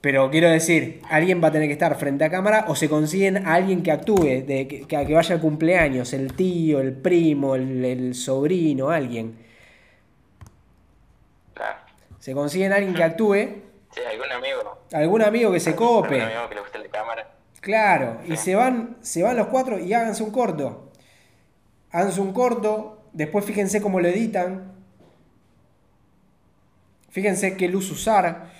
Pero 0.00 0.30
quiero 0.30 0.48
decir, 0.48 1.02
alguien 1.10 1.42
va 1.42 1.48
a 1.48 1.52
tener 1.52 1.66
que 1.68 1.72
estar 1.72 1.94
frente 1.98 2.24
a 2.24 2.30
cámara 2.30 2.66
o 2.68 2.76
se 2.76 2.88
consiguen 2.88 3.46
a 3.46 3.54
alguien 3.54 3.82
que 3.82 3.90
actúe, 3.90 4.44
de, 4.46 4.66
que, 4.68 4.86
que 4.86 5.14
vaya 5.14 5.34
al 5.34 5.40
cumpleaños, 5.40 6.12
el 6.12 6.32
tío, 6.34 6.80
el 6.80 6.92
primo, 6.92 7.56
el, 7.56 7.84
el 7.84 8.14
sobrino, 8.14 8.90
alguien. 8.90 9.36
Claro. 11.54 11.78
Se 12.20 12.32
consiguen 12.32 12.72
a 12.72 12.76
alguien 12.76 12.94
que 12.94 13.02
actúe, 13.02 13.34
Sí, 13.90 14.00
algún 14.08 14.30
amigo. 14.30 14.78
algún 14.92 15.22
amigo 15.22 15.50
que 15.50 15.60
se 15.60 15.70
Algún 15.70 15.86
cope. 16.02 16.20
amigo 16.22 16.48
que 16.48 16.54
le 16.54 16.60
guste 16.60 16.78
la 16.78 16.88
cámara. 16.88 17.30
Claro, 17.60 18.20
y 18.26 18.36
se 18.36 18.54
van, 18.54 18.98
se 19.00 19.22
van 19.22 19.36
los 19.36 19.48
cuatro 19.48 19.78
y 19.78 19.92
háganse 19.94 20.22
un 20.22 20.30
corto. 20.30 20.92
Háganse 21.90 22.20
un 22.20 22.32
corto, 22.32 23.02
después 23.14 23.44
fíjense 23.44 23.80
cómo 23.80 23.98
lo 23.98 24.06
editan. 24.08 24.72
Fíjense 27.08 27.56
qué 27.56 27.68
luz 27.68 27.90
usar. 27.90 28.50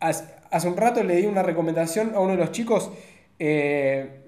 Hace, 0.00 0.68
un 0.68 0.76
rato 0.76 1.02
le 1.02 1.16
di 1.16 1.26
una 1.26 1.42
recomendación 1.42 2.12
a 2.14 2.20
uno 2.20 2.32
de 2.32 2.38
los 2.38 2.52
chicos. 2.52 2.90
eh, 3.38 4.20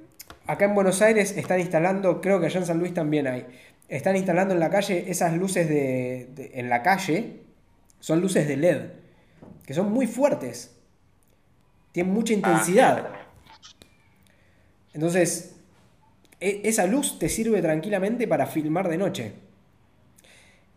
acá 0.47 0.65
en 0.65 0.75
Buenos 0.75 1.01
Aires 1.03 1.37
están 1.37 1.61
instalando, 1.61 2.21
creo 2.21 2.41
que 2.41 2.47
allá 2.47 2.61
en 2.61 2.67
San 2.67 2.79
Luis 2.79 2.93
también 2.95 3.27
hay. 3.27 3.47
Están 3.89 4.17
instalando 4.17 4.55
en 4.55 4.61
la 4.61 4.71
calle 4.71 5.05
esas 5.11 5.33
luces 5.35 5.69
de, 5.69 6.29
de- 6.35 6.51
en 6.55 6.69
la 6.69 6.83
calle. 6.83 7.41
Son 8.01 8.21
luces 8.21 8.47
de 8.49 8.57
LED. 8.57 8.81
Que 9.67 9.75
son 9.75 9.93
muy 9.93 10.07
fuertes. 10.07 10.77
Tienen 11.93 12.13
mucha 12.13 12.33
Ah, 12.35 12.37
intensidad. 12.37 13.09
Entonces, 14.93 15.57
e- 16.41 16.63
esa 16.65 16.87
luz 16.87 17.19
te 17.19 17.29
sirve 17.29 17.61
tranquilamente 17.63 18.27
para 18.27 18.47
filmar 18.47 18.89
de 18.89 18.99
noche. 18.99 19.33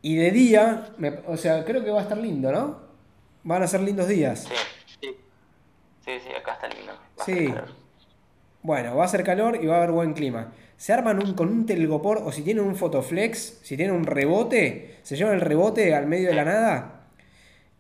Y 0.03 0.17
de 0.17 0.29
día, 0.31 0.89
me- 0.97 1.19
o 1.27 1.37
sea, 1.37 1.63
creo 1.65 1.83
que 1.83 1.89
va 1.89 1.99
a 2.01 2.03
estar 2.03 2.17
lindo, 2.17 2.51
¿no? 2.51 2.77
Van 3.43 3.63
a 3.63 3.67
ser 3.67 3.81
lindos 3.81 4.07
días. 4.07 4.41
Sí, 4.47 4.53
sí. 5.01 5.15
Sí, 6.05 6.11
sí, 6.23 6.29
acá 6.39 6.53
está 6.53 6.67
lindo. 6.67 6.91
Va 7.19 7.25
Sí. 7.25 7.53
Bueno, 8.61 8.95
va 8.95 9.05
a 9.05 9.07
ser 9.07 9.23
calor 9.23 9.57
y 9.61 9.65
va 9.65 9.75
a 9.75 9.77
haber 9.77 9.91
buen 9.91 10.13
clima. 10.13 10.53
Se 10.77 10.91
arman 10.93 11.23
un, 11.25 11.33
con 11.33 11.47
un 11.49 11.65
telgopor 11.65 12.19
o 12.23 12.31
si 12.33 12.41
tienen 12.43 12.65
un 12.65 12.75
fotoflex, 12.75 13.59
si 13.63 13.77
tienen 13.77 13.95
un 13.95 14.05
rebote, 14.05 14.99
se 15.03 15.15
llevan 15.15 15.35
el 15.35 15.41
rebote 15.41 15.95
al 15.95 16.05
medio 16.07 16.29
de 16.29 16.35
la 16.35 16.45
nada 16.45 17.07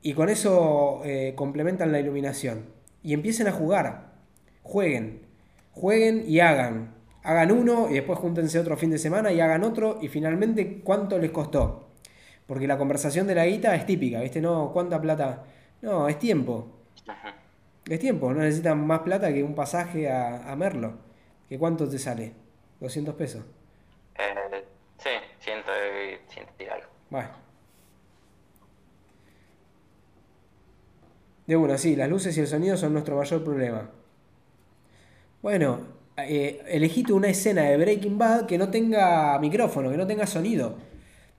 y 0.01 0.13
con 0.13 0.29
eso 0.29 1.01
eh, 1.03 1.33
complementan 1.35 1.91
la 1.91 1.99
iluminación. 1.99 2.65
Y 3.01 3.13
empiecen 3.13 3.47
a 3.47 3.51
jugar. 3.51 4.13
Jueguen. 4.61 5.21
Jueguen 5.73 6.23
y 6.25 6.39
hagan. 6.39 6.93
Hagan 7.23 7.51
uno 7.51 7.89
y 7.89 7.95
después 7.95 8.19
júntense 8.19 8.59
otro 8.59 8.77
fin 8.77 8.91
de 8.91 8.97
semana 8.97 9.31
y 9.33 9.41
hagan 9.41 9.63
otro 9.63 9.99
y 10.01 10.07
finalmente 10.07 10.79
cuánto 10.83 11.19
les 11.19 11.31
costó. 11.31 11.82
Porque 12.47 12.67
la 12.67 12.77
conversación 12.77 13.27
de 13.27 13.35
la 13.35 13.45
guita 13.45 13.73
es 13.75 13.85
típica, 13.85 14.19
¿viste? 14.21 14.41
No, 14.41 14.71
¿cuánta 14.73 14.99
plata? 14.99 15.43
No, 15.81 16.07
es 16.07 16.19
tiempo. 16.19 16.67
Es 17.85 17.99
tiempo, 17.99 18.33
no 18.33 18.41
necesitan 18.41 18.85
más 18.87 18.99
plata 19.01 19.33
que 19.33 19.43
un 19.43 19.55
pasaje 19.55 20.09
a, 20.09 20.51
a 20.51 20.55
Merlo. 20.55 20.93
¿Que 21.49 21.59
cuánto 21.59 21.87
te 21.87 21.99
sale? 21.99 22.33
200 22.79 23.15
pesos. 23.15 23.43
Eh, 24.15 24.63
sí, 24.97 25.09
ciento 25.39 25.71
y, 25.71 26.31
ciento 26.31 26.53
y 26.59 26.65
algo. 26.65 26.87
Bueno. 27.09 27.29
De 31.45 31.57
una, 31.57 31.77
sí, 31.77 31.95
las 31.95 32.09
luces 32.09 32.37
y 32.37 32.41
el 32.41 32.47
sonido 32.47 32.77
son 32.77 32.93
nuestro 32.93 33.17
mayor 33.17 33.43
problema. 33.43 33.89
Bueno, 35.41 35.81
eh, 36.17 36.63
elegite 36.67 37.11
una 37.11 37.27
escena 37.27 37.63
de 37.63 37.77
Breaking 37.77 38.17
Bad 38.17 38.45
que 38.45 38.57
no 38.57 38.69
tenga 38.69 39.37
micrófono, 39.39 39.91
que 39.91 39.97
no 39.97 40.07
tenga 40.07 40.25
sonido. 40.25 40.77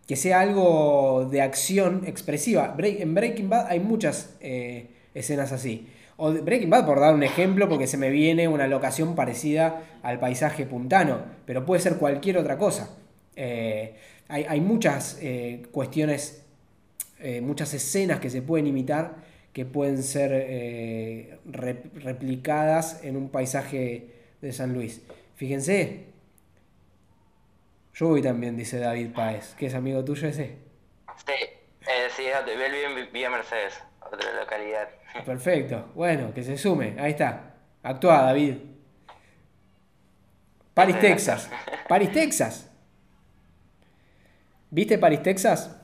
Que 0.06 0.16
sea 0.16 0.40
algo 0.40 1.28
de 1.30 1.40
acción 1.40 2.02
expresiva. 2.06 2.76
En 2.78 3.14
Breaking 3.14 3.48
Bad 3.48 3.66
hay 3.68 3.80
muchas 3.80 4.34
eh, 4.40 4.88
escenas 5.14 5.50
así. 5.52 5.88
O 6.16 6.30
Breaking 6.30 6.70
Bad, 6.70 6.84
por 6.86 7.00
dar 7.00 7.14
un 7.14 7.22
ejemplo, 7.22 7.68
porque 7.68 7.86
se 7.86 7.96
me 7.96 8.10
viene 8.10 8.46
una 8.46 8.66
locación 8.66 9.14
parecida 9.14 9.82
al 10.02 10.20
paisaje 10.20 10.66
puntano, 10.66 11.22
pero 11.46 11.64
puede 11.64 11.80
ser 11.80 11.96
cualquier 11.96 12.38
otra 12.38 12.58
cosa. 12.58 12.96
Eh, 13.34 13.94
hay, 14.28 14.44
hay 14.48 14.60
muchas 14.60 15.18
eh, 15.22 15.62
cuestiones, 15.72 16.42
muchas 17.42 17.72
escenas 17.72 18.20
que 18.20 18.28
se 18.28 18.42
pueden 18.42 18.66
imitar 18.66 19.16
que 19.54 19.64
pueden 19.64 20.02
ser 20.02 21.38
rep- 21.50 21.92
replicadas 21.94 23.00
en 23.04 23.16
un 23.16 23.28
paisaje 23.30 24.08
de 24.42 24.52
San 24.52 24.74
Luis. 24.74 25.00
Fíjense. 25.36 26.13
Yo 27.94 28.08
voy 28.08 28.22
también, 28.22 28.56
dice 28.56 28.78
David 28.78 29.12
Páez, 29.14 29.54
que 29.54 29.66
es 29.66 29.74
amigo 29.74 30.04
tuyo 30.04 30.28
ese. 30.28 30.58
Sí, 31.24 31.32
eh, 31.32 32.08
sí, 32.14 32.24
él 32.26 32.44
vive 32.44 33.04
en 33.04 33.12
Villa 33.12 33.30
Mercedes, 33.30 33.80
otra 34.00 34.32
localidad. 34.40 34.88
Perfecto, 35.24 35.92
bueno, 35.94 36.34
que 36.34 36.42
se 36.42 36.58
sume, 36.58 36.96
ahí 36.98 37.12
está. 37.12 37.54
Actúa, 37.84 38.22
David. 38.22 38.56
Paris, 40.74 40.98
Texas. 40.98 41.48
Paris, 41.88 42.10
Texas. 42.10 42.68
¿Viste 44.70 44.98
Paris, 44.98 45.22
Texas? 45.22 45.80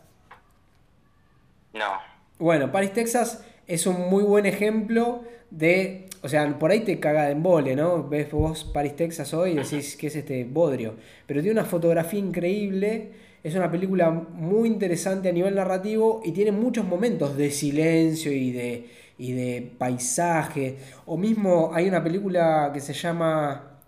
No. 1.73 1.93
Bueno, 2.41 2.73
Paris, 2.73 2.93
Texas 2.93 3.45
es 3.69 3.87
un 3.87 4.11
muy 4.11 4.25
buen 4.25 4.47
ejemplo 4.47 5.23
de. 5.51 6.10
O 6.23 6.29
sea, 6.29 6.59
por 6.59 6.71
ahí 6.71 6.81
te 6.81 7.01
caga 7.01 7.25
de 7.25 7.33
embole, 7.33 7.75
¿no? 7.75 8.07
Ves 8.09 8.31
vos 8.31 8.65
Paris, 8.65 8.95
Texas 8.97 9.33
hoy 9.33 9.53
y 9.53 9.55
decís 9.55 9.97
que 9.97 10.09
es 10.09 10.17
este 10.17 10.45
bodrio. 10.45 10.97
Pero 11.27 11.41
tiene 11.41 11.59
una 11.59 11.69
fotografía 11.69 12.21
increíble. 12.21 13.13
Es 13.43 13.55
una 13.55 13.71
película 13.71 14.11
muy 14.11 14.69
interesante 14.69 15.31
a 15.31 15.33
nivel 15.33 15.55
narrativo 15.55 16.21
y 16.25 16.33
tiene 16.33 16.53
muchos 16.53 16.85
momentos 16.85 17.37
de 17.39 17.51
silencio 17.51 18.33
y 18.33 18.53
de, 18.53 18.87
y 19.17 19.33
de 19.33 19.73
paisaje. 19.79 20.77
O 21.07 21.17
mismo 21.17 21.71
hay 21.73 21.89
una 21.89 22.05
película 22.05 22.71
que 22.75 22.81
se 22.81 22.93
llama 22.93 23.81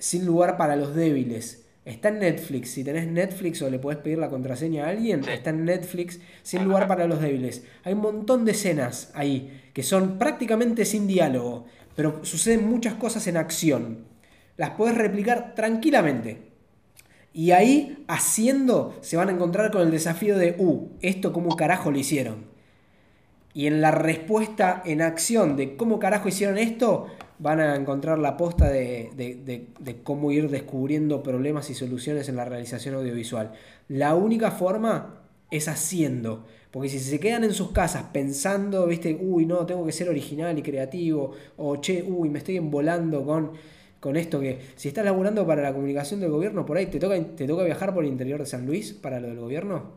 Sin 0.00 0.26
lugar 0.26 0.56
para 0.56 0.74
los 0.74 0.96
débiles 0.96 1.67
Está 1.88 2.10
en 2.10 2.18
Netflix. 2.18 2.72
Si 2.72 2.84
tenés 2.84 3.06
Netflix 3.08 3.62
o 3.62 3.70
le 3.70 3.78
podés 3.78 3.98
pedir 4.00 4.18
la 4.18 4.28
contraseña 4.28 4.84
a 4.84 4.90
alguien, 4.90 5.26
está 5.26 5.48
en 5.48 5.64
Netflix, 5.64 6.20
sin 6.42 6.64
lugar 6.64 6.86
para 6.86 7.06
los 7.06 7.18
débiles. 7.18 7.64
Hay 7.82 7.94
un 7.94 8.02
montón 8.02 8.44
de 8.44 8.52
escenas 8.52 9.10
ahí 9.14 9.70
que 9.72 9.82
son 9.82 10.18
prácticamente 10.18 10.84
sin 10.84 11.06
diálogo, 11.06 11.64
pero 11.96 12.22
suceden 12.26 12.68
muchas 12.68 12.92
cosas 12.92 13.26
en 13.26 13.38
acción. 13.38 14.04
Las 14.58 14.70
podés 14.72 14.98
replicar 14.98 15.54
tranquilamente. 15.54 16.52
Y 17.32 17.52
ahí, 17.52 18.04
haciendo, 18.06 18.98
se 19.00 19.16
van 19.16 19.30
a 19.30 19.32
encontrar 19.32 19.70
con 19.70 19.80
el 19.80 19.90
desafío 19.90 20.36
de, 20.36 20.56
uh, 20.58 20.90
esto 21.00 21.32
cómo 21.32 21.56
carajo 21.56 21.90
lo 21.90 21.98
hicieron. 21.98 22.57
Y 23.54 23.66
en 23.66 23.80
la 23.80 23.90
respuesta 23.90 24.82
en 24.84 25.02
acción 25.02 25.56
de 25.56 25.76
cómo 25.76 25.98
carajo 25.98 26.28
hicieron 26.28 26.58
esto, 26.58 27.08
van 27.38 27.60
a 27.60 27.76
encontrar 27.76 28.18
la 28.18 28.36
posta 28.36 28.68
de, 28.68 30.00
cómo 30.02 30.32
ir 30.32 30.50
descubriendo 30.50 31.22
problemas 31.22 31.70
y 31.70 31.74
soluciones 31.74 32.28
en 32.28 32.36
la 32.36 32.44
realización 32.44 32.96
audiovisual. 32.96 33.52
La 33.88 34.14
única 34.14 34.50
forma 34.50 35.22
es 35.50 35.68
haciendo. 35.68 36.44
Porque 36.70 36.90
si 36.90 36.98
se 36.98 37.18
quedan 37.18 37.44
en 37.44 37.54
sus 37.54 37.72
casas 37.72 38.04
pensando, 38.12 38.86
viste, 38.86 39.16
uy, 39.20 39.46
no, 39.46 39.64
tengo 39.64 39.86
que 39.86 39.92
ser 39.92 40.10
original 40.10 40.58
y 40.58 40.62
creativo, 40.62 41.32
o 41.56 41.76
che, 41.76 42.02
uy, 42.02 42.28
me 42.28 42.38
estoy 42.38 42.58
embolando 42.58 43.24
con, 43.24 43.52
con 44.00 44.16
esto 44.16 44.38
que, 44.38 44.60
si 44.76 44.88
estás 44.88 45.04
laburando 45.04 45.46
para 45.46 45.62
la 45.62 45.72
comunicación 45.72 46.20
del 46.20 46.30
gobierno, 46.30 46.66
por 46.66 46.76
ahí, 46.76 46.86
¿te 46.86 46.98
toca, 46.98 47.16
¿te 47.36 47.46
toca 47.46 47.64
viajar 47.64 47.94
por 47.94 48.04
el 48.04 48.10
interior 48.10 48.40
de 48.40 48.46
San 48.46 48.66
Luis 48.66 48.92
para 48.92 49.18
lo 49.18 49.28
del 49.28 49.40
gobierno? 49.40 49.92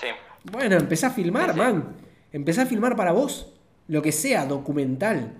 Sí. 0.00 0.06
Bueno, 0.44 0.76
empezá 0.76 1.08
a 1.08 1.10
filmar, 1.10 1.54
man. 1.56 1.96
Empezá 2.32 2.62
a 2.62 2.66
filmar 2.66 2.96
para 2.96 3.12
vos, 3.12 3.52
lo 3.88 4.02
que 4.02 4.12
sea, 4.12 4.46
documental 4.46 5.34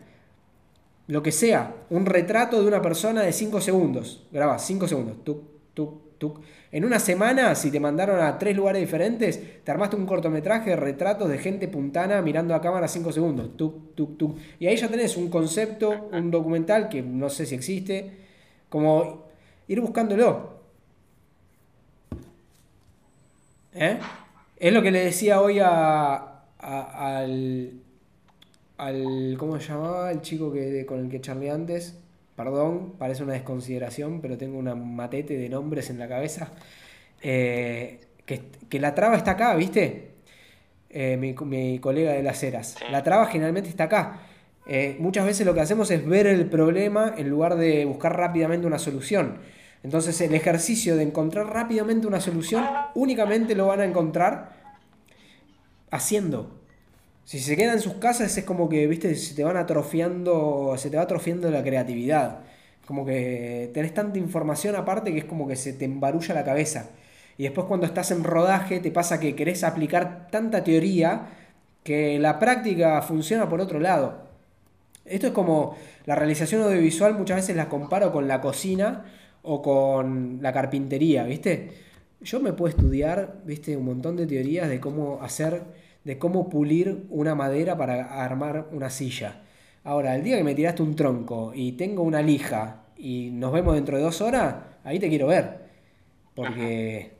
lo 1.10 1.24
que 1.24 1.32
sea, 1.32 1.74
un 1.90 2.06
retrato 2.06 2.62
de 2.62 2.68
una 2.68 2.80
persona 2.80 3.22
de 3.22 3.32
5 3.32 3.60
segundos. 3.60 4.24
Grabás 4.30 4.64
5 4.64 4.86
segundos. 4.86 5.24
Tuc, 5.24 5.42
tuc, 5.74 6.18
tuc. 6.18 6.40
En 6.70 6.84
una 6.84 7.00
semana, 7.00 7.56
si 7.56 7.72
te 7.72 7.80
mandaron 7.80 8.20
a 8.20 8.38
tres 8.38 8.56
lugares 8.56 8.80
diferentes, 8.80 9.64
te 9.64 9.70
armaste 9.72 9.96
un 9.96 10.06
cortometraje 10.06 10.70
de 10.70 10.76
retratos 10.76 11.28
de 11.28 11.38
gente 11.38 11.66
puntana 11.66 12.22
mirando 12.22 12.54
a 12.54 12.60
cámara 12.60 12.86
5 12.86 13.10
segundos. 13.10 13.56
Tuc, 13.56 13.96
tuc, 13.96 14.18
tuc. 14.18 14.38
Y 14.60 14.68
ahí 14.68 14.76
ya 14.76 14.86
tenés 14.86 15.16
un 15.16 15.28
concepto, 15.30 16.10
un 16.12 16.30
documental 16.30 16.88
que 16.88 17.02
no 17.02 17.28
sé 17.28 17.44
si 17.44 17.56
existe, 17.56 18.12
como 18.68 19.24
ir 19.66 19.80
buscándolo. 19.80 20.60
¿Eh? 23.74 23.98
Es 24.60 24.74
lo 24.74 24.82
que 24.82 24.90
le 24.90 25.02
decía 25.02 25.40
hoy 25.40 25.58
a, 25.58 26.42
al, 26.58 27.80
al. 28.76 29.34
¿Cómo 29.38 29.58
se 29.58 29.68
llamaba? 29.68 30.12
El 30.12 30.20
chico 30.20 30.52
que, 30.52 30.84
con 30.84 31.00
el 31.00 31.08
que 31.08 31.22
charlé 31.22 31.50
antes. 31.50 31.98
Perdón, 32.36 32.92
parece 32.98 33.22
una 33.22 33.32
desconsideración, 33.32 34.20
pero 34.20 34.36
tengo 34.36 34.58
una 34.58 34.74
matete 34.74 35.38
de 35.38 35.48
nombres 35.48 35.88
en 35.88 35.98
la 35.98 36.08
cabeza. 36.08 36.52
Eh, 37.22 38.00
que, 38.26 38.78
la 38.78 38.94
traba 38.94 39.16
está 39.16 39.30
acá, 39.32 39.54
¿viste? 39.56 40.10
Eh, 40.90 41.16
mi, 41.16 41.78
colega 41.78 42.12
de 42.12 42.22
las 42.22 42.42
eras. 42.42 42.76
La 42.90 43.02
traba 43.02 43.26
generalmente 43.28 43.70
está 43.70 43.84
acá. 43.84 44.20
Eh, 44.66 44.96
muchas 44.98 45.24
veces 45.24 45.46
lo 45.46 45.54
que 45.54 45.60
hacemos 45.60 45.90
es 45.90 46.06
ver 46.06 46.26
el 46.26 46.44
problema 46.50 47.14
en 47.16 47.30
lugar 47.30 47.56
de 47.56 47.86
buscar 47.86 48.14
rápidamente 48.14 48.66
una 48.66 48.78
solución. 48.78 49.38
Entonces 49.82 50.20
el 50.20 50.34
ejercicio 50.34 50.96
de 50.96 51.04
encontrar 51.04 51.46
rápidamente 51.46 52.06
una 52.06 52.20
solución 52.20 52.64
únicamente 52.94 53.54
lo 53.54 53.66
van 53.66 53.80
a 53.80 53.84
encontrar 53.84 54.52
haciendo. 55.90 56.60
Si 57.24 57.38
se 57.38 57.56
quedan 57.56 57.76
en 57.76 57.80
sus 57.80 57.94
casas 57.94 58.36
es 58.36 58.44
como 58.44 58.68
que, 58.68 58.86
viste, 58.86 59.14
se 59.14 59.34
te 59.34 59.44
van 59.44 59.56
atrofiando, 59.56 60.74
se 60.76 60.90
te 60.90 60.96
va 60.96 61.04
atrofiando 61.04 61.50
la 61.50 61.62
creatividad. 61.62 62.40
Como 62.86 63.06
que 63.06 63.70
tenés 63.72 63.94
tanta 63.94 64.18
información 64.18 64.74
aparte 64.74 65.12
que 65.12 65.18
es 65.18 65.24
como 65.24 65.46
que 65.46 65.56
se 65.56 65.72
te 65.72 65.84
embarulla 65.84 66.34
la 66.34 66.44
cabeza. 66.44 66.90
Y 67.38 67.44
después 67.44 67.66
cuando 67.66 67.86
estás 67.86 68.10
en 68.10 68.24
rodaje 68.24 68.80
te 68.80 68.90
pasa 68.90 69.20
que 69.20 69.34
querés 69.34 69.64
aplicar 69.64 70.28
tanta 70.30 70.64
teoría 70.64 71.28
que 71.84 72.18
la 72.18 72.38
práctica 72.38 73.00
funciona 73.00 73.48
por 73.48 73.60
otro 73.60 73.80
lado. 73.80 74.28
Esto 75.04 75.28
es 75.28 75.32
como 75.32 75.76
la 76.04 76.16
realización 76.16 76.62
audiovisual 76.62 77.14
muchas 77.16 77.36
veces 77.36 77.56
la 77.56 77.68
comparo 77.68 78.12
con 78.12 78.28
la 78.28 78.40
cocina 78.40 79.04
o 79.42 79.62
con 79.62 80.38
la 80.42 80.52
carpintería, 80.52 81.24
¿viste? 81.24 81.70
Yo 82.22 82.40
me 82.40 82.52
puedo 82.52 82.68
estudiar, 82.70 83.40
¿viste? 83.44 83.76
Un 83.76 83.86
montón 83.86 84.16
de 84.16 84.26
teorías 84.26 84.68
de 84.68 84.80
cómo 84.80 85.22
hacer 85.22 85.62
de 86.04 86.18
cómo 86.18 86.48
pulir 86.48 87.06
una 87.10 87.34
madera 87.34 87.76
para 87.76 88.24
armar 88.24 88.68
una 88.72 88.90
silla. 88.90 89.42
Ahora, 89.84 90.14
el 90.16 90.22
día 90.22 90.36
que 90.36 90.44
me 90.44 90.54
tiraste 90.54 90.82
un 90.82 90.94
tronco 90.94 91.52
y 91.54 91.72
tengo 91.72 92.02
una 92.02 92.22
lija 92.22 92.84
y 92.96 93.30
nos 93.32 93.52
vemos 93.52 93.74
dentro 93.74 93.96
de 93.96 94.02
dos 94.02 94.20
horas, 94.20 94.56
ahí 94.84 94.98
te 94.98 95.08
quiero 95.08 95.26
ver. 95.28 95.60
Porque, 96.34 97.12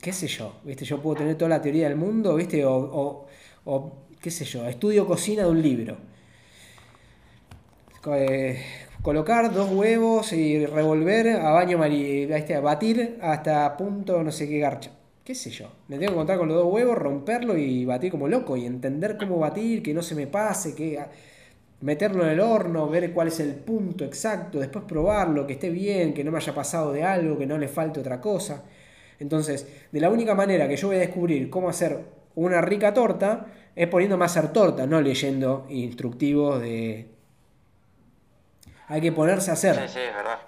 qué 0.00 0.12
sé 0.12 0.26
yo, 0.26 0.60
¿viste? 0.64 0.84
Yo 0.84 1.00
puedo 1.00 1.16
tener 1.16 1.36
toda 1.36 1.50
la 1.50 1.62
teoría 1.62 1.88
del 1.88 1.96
mundo, 1.96 2.34
¿viste? 2.36 2.64
O, 2.64 3.26
o, 3.64 3.92
qué 4.20 4.30
sé 4.30 4.44
yo, 4.44 4.66
estudio 4.68 5.06
cocina 5.06 5.44
de 5.44 5.50
un 5.50 5.62
libro. 5.62 5.96
Eh, 8.06 8.62
colocar 9.02 9.52
dos 9.52 9.70
huevos 9.70 10.32
y 10.32 10.66
revolver 10.66 11.28
a 11.28 11.50
baño 11.50 11.78
María, 11.78 12.36
a 12.36 12.60
batir 12.60 13.18
hasta 13.22 13.76
punto 13.76 14.22
no 14.22 14.32
sé 14.32 14.48
qué 14.48 14.58
garcha 14.58 14.90
qué 15.30 15.34
sé 15.36 15.50
yo, 15.50 15.70
me 15.86 15.96
tengo 15.96 16.08
que 16.08 16.14
encontrar 16.14 16.38
con 16.38 16.48
los 16.48 16.56
dos 16.56 16.72
huevos, 16.72 16.98
romperlo 16.98 17.56
y 17.56 17.84
batir 17.84 18.10
como 18.10 18.26
loco 18.26 18.56
y 18.56 18.66
entender 18.66 19.16
cómo 19.16 19.38
batir, 19.38 19.80
que 19.80 19.94
no 19.94 20.02
se 20.02 20.16
me 20.16 20.26
pase, 20.26 20.74
que 20.74 20.98
meterlo 21.82 22.24
en 22.24 22.30
el 22.30 22.40
horno, 22.40 22.88
ver 22.88 23.12
cuál 23.12 23.28
es 23.28 23.38
el 23.38 23.54
punto 23.54 24.04
exacto, 24.04 24.58
después 24.58 24.84
probarlo, 24.86 25.46
que 25.46 25.52
esté 25.52 25.70
bien, 25.70 26.14
que 26.14 26.24
no 26.24 26.32
me 26.32 26.38
haya 26.38 26.52
pasado 26.52 26.92
de 26.92 27.04
algo, 27.04 27.38
que 27.38 27.46
no 27.46 27.58
le 27.58 27.68
falte 27.68 28.00
otra 28.00 28.20
cosa. 28.20 28.64
Entonces, 29.20 29.68
de 29.92 30.00
la 30.00 30.10
única 30.10 30.34
manera 30.34 30.66
que 30.66 30.76
yo 30.76 30.88
voy 30.88 30.96
a 30.96 31.00
descubrir 31.00 31.48
cómo 31.48 31.68
hacer 31.68 32.00
una 32.34 32.60
rica 32.60 32.92
torta 32.92 33.46
es 33.76 33.86
poniéndome 33.86 34.24
a 34.24 34.26
hacer 34.26 34.52
torta, 34.52 34.84
no 34.84 35.00
leyendo 35.00 35.66
instructivos 35.68 36.60
de... 36.60 37.09
Hay 38.90 39.00
que 39.00 39.12
ponerse 39.12 39.50
a 39.50 39.54
hacer. 39.54 39.76
Sí, 39.76 39.94
sí, 39.94 40.00
es 40.00 40.14
verdad. 40.14 40.38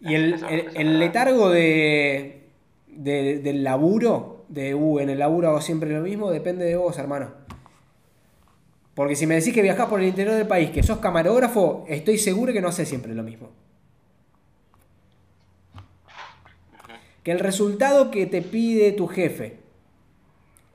Y 0.00 0.14
el 0.14 1.00
letargo 1.00 1.50
de, 1.50 2.48
del 2.86 3.64
laburo, 3.64 4.44
de 4.48 4.72
uh, 4.72 5.00
en 5.00 5.10
el 5.10 5.18
laburo 5.18 5.48
hago 5.48 5.60
siempre 5.60 5.90
lo 5.90 6.00
mismo, 6.00 6.30
depende 6.30 6.64
de 6.64 6.76
vos, 6.76 6.96
hermano. 6.96 7.32
Porque 8.94 9.16
si 9.16 9.26
me 9.26 9.34
decís 9.34 9.52
que 9.52 9.62
viajás 9.62 9.88
por 9.88 10.00
el 10.00 10.06
interior 10.06 10.36
del 10.36 10.46
país, 10.46 10.70
que 10.70 10.84
sos 10.84 10.98
camarógrafo, 10.98 11.84
estoy 11.88 12.18
seguro 12.18 12.52
que 12.52 12.60
no 12.60 12.68
haces 12.68 12.88
siempre 12.88 13.14
lo 13.14 13.24
mismo. 13.24 13.50
Que 17.24 17.32
el 17.32 17.40
resultado 17.40 18.12
que 18.12 18.26
te 18.26 18.42
pide 18.42 18.92
tu 18.92 19.08
jefe, 19.08 19.58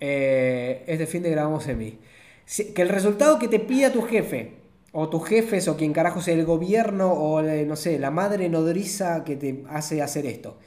eh, 0.02 0.84
este 0.88 1.08
fin 1.08 1.24
de 1.24 1.32
grabamos 1.32 1.66
en 1.70 1.78
mí, 1.78 2.00
que 2.76 2.82
el 2.82 2.90
resultado 2.90 3.40
que 3.40 3.48
te 3.48 3.62
pida 3.62 3.94
tu 3.94 4.02
jefe, 4.02 4.63
o 4.94 5.10
tus 5.10 5.28
jefes, 5.28 5.68
o 5.68 5.76
quien 5.76 5.92
carajo 5.92 6.22
sea 6.22 6.36
el 6.36 6.46
gobierno, 6.46 7.12
o 7.12 7.42
no 7.42 7.76
sé, 7.76 7.98
la 8.00 8.12
madre 8.12 8.48
nodriza 8.48 9.24
que 9.24 9.36
te 9.36 9.64
hace 9.68 10.04
hacer 10.04 10.28
esto, 10.28 10.60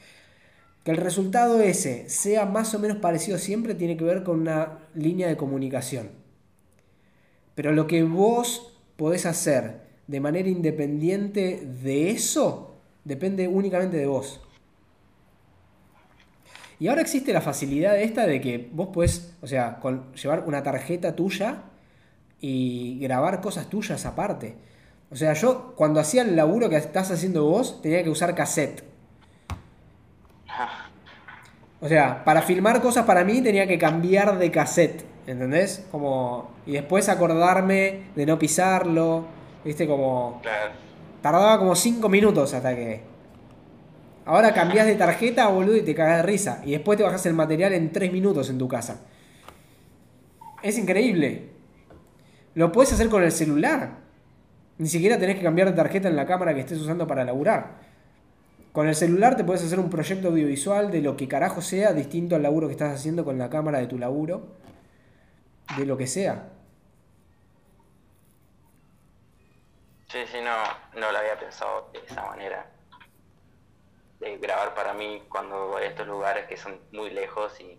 que 0.83 0.91
el 0.91 0.97
resultado 0.97 1.61
ese 1.61 2.09
sea 2.09 2.45
más 2.45 2.73
o 2.75 2.79
menos 2.79 2.97
parecido 2.97 3.37
siempre 3.37 3.73
tiene 3.73 3.95
que 3.95 4.03
ver 4.03 4.23
con 4.23 4.41
una 4.41 4.79
línea 4.93 5.27
de 5.29 5.37
comunicación. 5.37 6.09
Pero 7.55 7.71
lo 7.71 7.87
que 7.87 8.03
vos 8.03 8.77
podés 8.97 9.25
hacer 9.25 9.87
de 10.07 10.19
manera 10.19 10.49
independiente 10.49 11.65
de 11.65 12.11
eso 12.11 12.75
depende 13.05 13.47
únicamente 13.47 13.95
de 13.95 14.07
vos. 14.07 14.41
Y 16.79 16.89
ahora 16.89 17.01
existe 17.01 17.33
la 17.33 17.41
facilidad 17.41 17.99
esta 17.99 18.27
de 18.27 18.41
que 18.41 18.69
vos 18.73 18.89
podés, 18.89 19.33
o 19.41 19.47
sea, 19.47 19.79
con, 19.79 20.13
llevar 20.13 20.43
una 20.47 20.63
tarjeta 20.63 21.15
tuya 21.15 21.63
y 22.39 22.99
grabar 22.99 23.41
cosas 23.41 23.69
tuyas 23.69 24.05
aparte. 24.05 24.55
O 25.09 25.15
sea, 25.15 25.33
yo 25.33 25.73
cuando 25.75 25.99
hacía 25.99 26.23
el 26.23 26.35
laburo 26.35 26.69
que 26.69 26.75
estás 26.75 27.11
haciendo 27.11 27.45
vos, 27.45 27.81
tenía 27.81 28.03
que 28.03 28.09
usar 28.09 28.35
cassette. 28.35 28.83
O 31.79 31.87
sea, 31.87 32.23
para 32.23 32.41
filmar 32.41 32.81
cosas 32.81 33.05
para 33.05 33.23
mí 33.23 33.41
tenía 33.41 33.67
que 33.67 33.77
cambiar 33.77 34.37
de 34.37 34.51
cassette, 34.51 35.05
¿entendés? 35.27 35.85
Como 35.91 36.51
y 36.65 36.73
después 36.73 37.07
acordarme 37.07 38.09
de 38.15 38.25
no 38.25 38.39
pisarlo, 38.39 39.25
¿viste? 39.63 39.87
Como 39.87 40.41
tardaba 41.21 41.59
como 41.59 41.75
5 41.75 42.09
minutos 42.09 42.53
hasta 42.53 42.75
que 42.75 43.17
Ahora 44.27 44.53
cambias 44.53 44.85
de 44.85 44.95
tarjeta, 44.95 45.47
boludo, 45.47 45.77
y 45.77 45.83
te 45.83 45.95
cagas 45.95 46.17
de 46.17 46.23
risa. 46.23 46.61
Y 46.65 46.71
después 46.71 46.97
te 46.97 47.03
bajas 47.05 47.25
el 47.25 47.33
material 47.33 47.71
en 47.71 47.93
3 47.93 48.11
minutos 48.11 48.49
en 48.49 48.57
tu 48.57 48.67
casa. 48.67 48.99
Es 50.61 50.77
increíble. 50.77 51.49
Lo 52.57 52.71
puedes 52.71 52.91
hacer 52.91 53.07
con 53.07 53.21
el 53.21 53.31
celular. 53.31 53.99
Ni 54.79 54.87
siquiera 54.87 55.19
tenés 55.19 55.35
que 55.35 55.43
cambiar 55.43 55.67
de 55.69 55.75
tarjeta 55.75 56.07
en 56.07 56.15
la 56.15 56.25
cámara 56.25 56.55
que 56.55 56.61
estés 56.61 56.81
usando 56.81 57.05
para 57.05 57.23
laburar. 57.23 57.75
Con 58.71 58.87
el 58.87 58.95
celular 58.95 59.37
te 59.37 59.43
puedes 59.43 59.63
hacer 59.63 59.79
un 59.79 59.91
proyecto 59.91 60.29
audiovisual 60.29 60.89
de 60.89 61.01
lo 61.01 61.15
que 61.15 61.27
carajo 61.27 61.61
sea, 61.61 61.93
distinto 61.93 62.35
al 62.35 62.41
laburo 62.41 62.65
que 62.65 62.71
estás 62.71 62.95
haciendo 62.95 63.23
con 63.23 63.37
la 63.37 63.51
cámara 63.51 63.77
de 63.77 63.85
tu 63.85 63.99
laburo. 63.99 64.55
De 65.77 65.85
lo 65.85 65.97
que 65.97 66.07
sea. 66.07 66.49
Sí, 70.07 70.25
sí, 70.25 70.37
no, 70.43 70.99
no 70.99 71.11
lo 71.11 71.17
había 71.19 71.37
pensado 71.37 71.91
de 71.93 71.99
esa 72.11 72.25
manera 72.25 72.65
de 74.19 74.35
grabar 74.39 74.73
para 74.73 74.95
mí 74.95 75.21
cuando 75.29 75.67
voy 75.67 75.83
a 75.83 75.89
estos 75.89 76.07
lugares 76.07 76.47
que 76.47 76.57
son 76.57 76.79
muy 76.91 77.11
lejos 77.11 77.61
y 77.61 77.77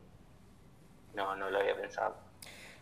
no, 1.14 1.35
no 1.35 1.51
lo 1.51 1.59
había 1.59 1.75
pensado. 1.75 2.28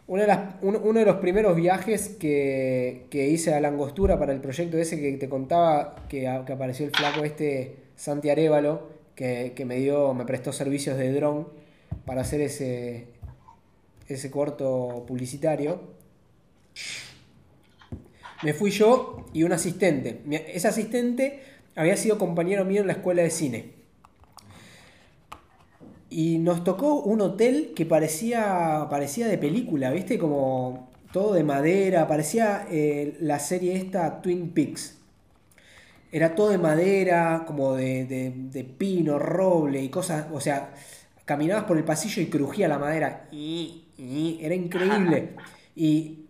Uno 0.09 0.23
de, 0.23 0.39
uno 0.63 1.01
de 1.01 1.05
los 1.05 1.17
primeros 1.17 1.57
viajes 1.57 2.09
que, 2.09 3.09
hice 3.13 3.55
a 3.55 3.61
la 3.61 3.69
angostura 3.69 4.19
para 4.19 4.33
el 4.33 4.41
proyecto 4.41 4.79
ese 4.79 5.01
que 5.01 5.13
te 5.15 5.29
contaba 5.29 6.07
que, 6.09 6.29
apareció 6.29 6.87
el 6.87 6.93
flaco 6.93 7.25
este 7.25 7.77
Santi 7.97 8.31
Arevalo, 8.31 8.89
que, 9.17 9.53
me 9.67 9.77
dio, 9.77 10.15
me 10.15 10.25
prestó 10.25 10.53
servicios 10.53 10.97
de 10.97 11.13
dron 11.13 11.49
para 12.05 12.21
hacer 12.21 12.41
ese, 12.41 13.07
ese 14.09 14.31
corto 14.31 15.05
publicitario. 15.09 15.81
Me 18.45 18.53
fui 18.53 18.71
yo 18.71 19.27
y 19.33 19.43
un 19.43 19.53
asistente. 19.53 20.21
Ese 20.53 20.69
asistente 20.69 21.41
había 21.75 21.97
sido 21.97 22.17
compañero 22.17 22.65
mío 22.65 22.83
en 22.83 22.87
la 22.87 22.93
escuela 22.93 23.23
de 23.23 23.31
cine. 23.31 23.76
Y 26.09 26.39
nos 26.39 26.63
tocó 26.65 27.01
un 27.01 27.21
hotel 27.21 27.73
que 27.75 27.85
parecía, 27.85 28.87
parecía 28.89 29.27
de 29.27 29.39
película, 29.39 29.91
¿viste? 29.91 30.19
Como 30.19 30.91
todo 31.13 31.35
de 31.35 31.45
madera, 31.45 32.07
parecía 32.07 32.67
eh, 32.71 33.17
la 33.21 33.39
serie 33.39 33.77
esta 33.77 34.21
Twin 34.23 34.51
Peaks. 34.51 34.99
Era 36.13 36.35
todo 36.35 36.51
de 36.51 36.59
madera, 36.59 37.45
como 37.47 37.75
de, 37.75 38.75
pino, 38.79 39.19
roble 39.19 39.83
y 39.83 39.89
cosas, 39.89 40.27
o 40.33 40.41
sea, 40.41 40.73
caminabas 41.25 41.65
por 41.65 41.77
el 41.77 41.85
pasillo 41.85 42.23
y 42.23 42.27
crujía 42.27 42.69
la 42.69 42.79
madera. 42.79 43.29
Era 43.33 44.55
increíble. 44.55 45.35
Y 45.75 46.27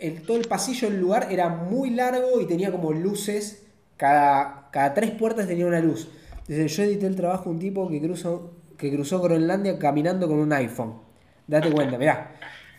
eh, 0.00 0.22
todo 0.24 0.36
el 0.36 0.46
pasillo 0.46 0.88
del 0.88 1.00
lugar 1.00 1.26
era 1.30 1.48
muy 1.48 1.90
largo 1.90 2.40
y 2.40 2.46
tenía 2.46 2.70
como 2.70 2.92
luces 2.92 3.64
cada, 3.96 4.68
cada 4.70 4.94
tres 4.94 5.10
puertas 5.10 5.48
tenía 5.48 5.66
una 5.66 5.80
luz. 5.80 6.08
Desde 6.46 6.68
yo 6.68 6.82
edité 6.84 7.06
el 7.06 7.16
trabajo 7.16 7.50
un 7.50 7.58
tipo 7.58 7.88
que 7.88 8.00
cruzó, 8.00 8.52
que 8.78 8.90
cruzó 8.90 9.20
Groenlandia 9.20 9.78
caminando 9.78 10.28
con 10.28 10.38
un 10.38 10.52
iPhone. 10.52 11.00
Date 11.46 11.70
cuenta, 11.70 11.98
mirá. 11.98 12.32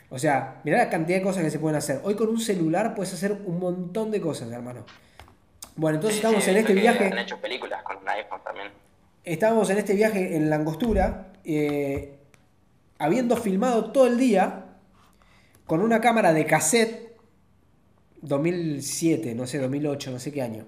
O 0.10 0.18
sea, 0.18 0.62
mirá 0.64 0.78
la 0.80 0.90
cantidad 0.90 1.20
de 1.20 1.24
cosas 1.24 1.44
que 1.44 1.52
se 1.52 1.60
pueden 1.60 1.78
hacer. 1.78 2.00
Hoy 2.04 2.16
con 2.16 2.30
un 2.30 2.40
celular 2.40 2.96
puedes 2.96 3.14
hacer 3.14 3.34
un 3.46 3.60
montón 3.60 4.10
de 4.10 4.22
cosas, 4.22 4.50
hermano. 4.52 4.86
Bueno, 5.76 5.98
entonces 5.98 6.18
estamos 6.18 6.48
en 6.48 6.58
este 6.58 6.74
viaje. 6.74 7.06
Han 7.06 7.18
hecho 7.20 7.40
películas 7.40 7.84
con 7.84 7.98
un 7.98 8.10
iPhone 8.10 8.40
también. 8.44 8.72
Estábamos 9.24 9.70
en 9.70 9.78
este 9.78 9.94
viaje 9.94 10.36
en 10.36 10.50
la 10.50 10.56
angostura, 10.56 11.34
eh, 11.44 12.18
habiendo 12.98 13.36
filmado 13.38 13.92
todo 13.92 14.08
el 14.08 14.18
día 14.18 14.66
con 15.66 15.82
una 15.82 16.02
cámara 16.02 16.34
de 16.34 16.46
cassette 16.46 17.18
2007, 18.22 19.36
no 19.36 19.46
sé, 19.46 19.60
2008, 19.60 20.12
no 20.12 20.20
sé 20.20 20.32
qué 20.32 20.42
año. 20.42 20.66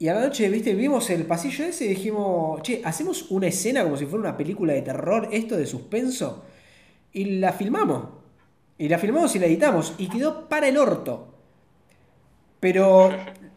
Y 0.00 0.08
a 0.08 0.14
la 0.14 0.20
noche, 0.20 0.48
viste, 0.48 0.74
vimos 0.74 1.10
el 1.10 1.24
pasillo 1.24 1.64
ese 1.64 1.86
y 1.86 1.88
dijimos, 1.88 2.62
che, 2.62 2.82
hacemos 2.84 3.30
una 3.30 3.48
escena 3.48 3.82
como 3.82 3.96
si 3.96 4.06
fuera 4.06 4.28
una 4.28 4.36
película 4.36 4.72
de 4.72 4.82
terror, 4.82 5.28
esto 5.32 5.56
de 5.56 5.66
suspenso. 5.66 6.44
Y 7.12 7.38
la 7.38 7.52
filmamos. 7.52 8.04
Y 8.78 8.88
la 8.88 8.98
filmamos 8.98 9.34
y 9.34 9.40
la 9.40 9.46
editamos. 9.46 9.94
Y 9.98 10.08
quedó 10.08 10.48
para 10.48 10.68
el 10.68 10.78
orto. 10.78 11.34
Pero 12.60 13.10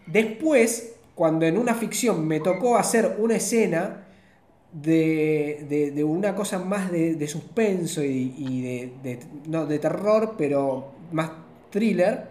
después, 0.07 0.95
cuando 1.13 1.45
en 1.45 1.57
una 1.57 1.75
ficción 1.75 2.27
me 2.27 2.39
tocó 2.39 2.75
hacer 2.75 3.17
una 3.19 3.35
escena 3.35 4.07
de, 4.73 5.91
de, 5.93 6.03
una 6.03 6.33
cosa 6.33 6.57
más 6.59 6.91
de, 6.91 7.27
suspenso 7.27 8.03
y, 8.03 8.33
y 8.37 8.61
de, 9.03 9.19
no, 9.47 9.65
de 9.67 9.77
terror, 9.79 10.35
pero 10.37 10.93
más 11.11 11.31
thriller, 11.69 12.30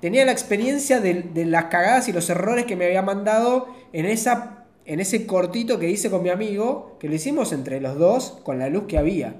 tenía 0.00 0.24
la 0.24 0.32
experiencia 0.32 1.00
de, 1.00 1.44
las 1.46 1.66
cagadas 1.66 2.08
y 2.08 2.12
los 2.12 2.28
errores 2.30 2.66
que 2.66 2.76
me 2.76 2.86
había 2.86 3.02
mandado 3.02 3.68
en, 3.92 4.06
esa, 4.06 4.66
en 4.84 5.00
ese 5.00 5.26
cortito 5.26 5.78
que 5.78 5.90
hice 5.90 6.10
con 6.10 6.22
mi 6.22 6.28
amigo, 6.28 6.96
que 7.00 7.08
lo 7.08 7.14
hicimos 7.14 7.52
entre 7.52 7.80
los 7.80 7.98
dos 7.98 8.38
con 8.42 8.58
la 8.58 8.68
luz 8.68 8.84
que 8.86 8.98
había. 8.98 9.36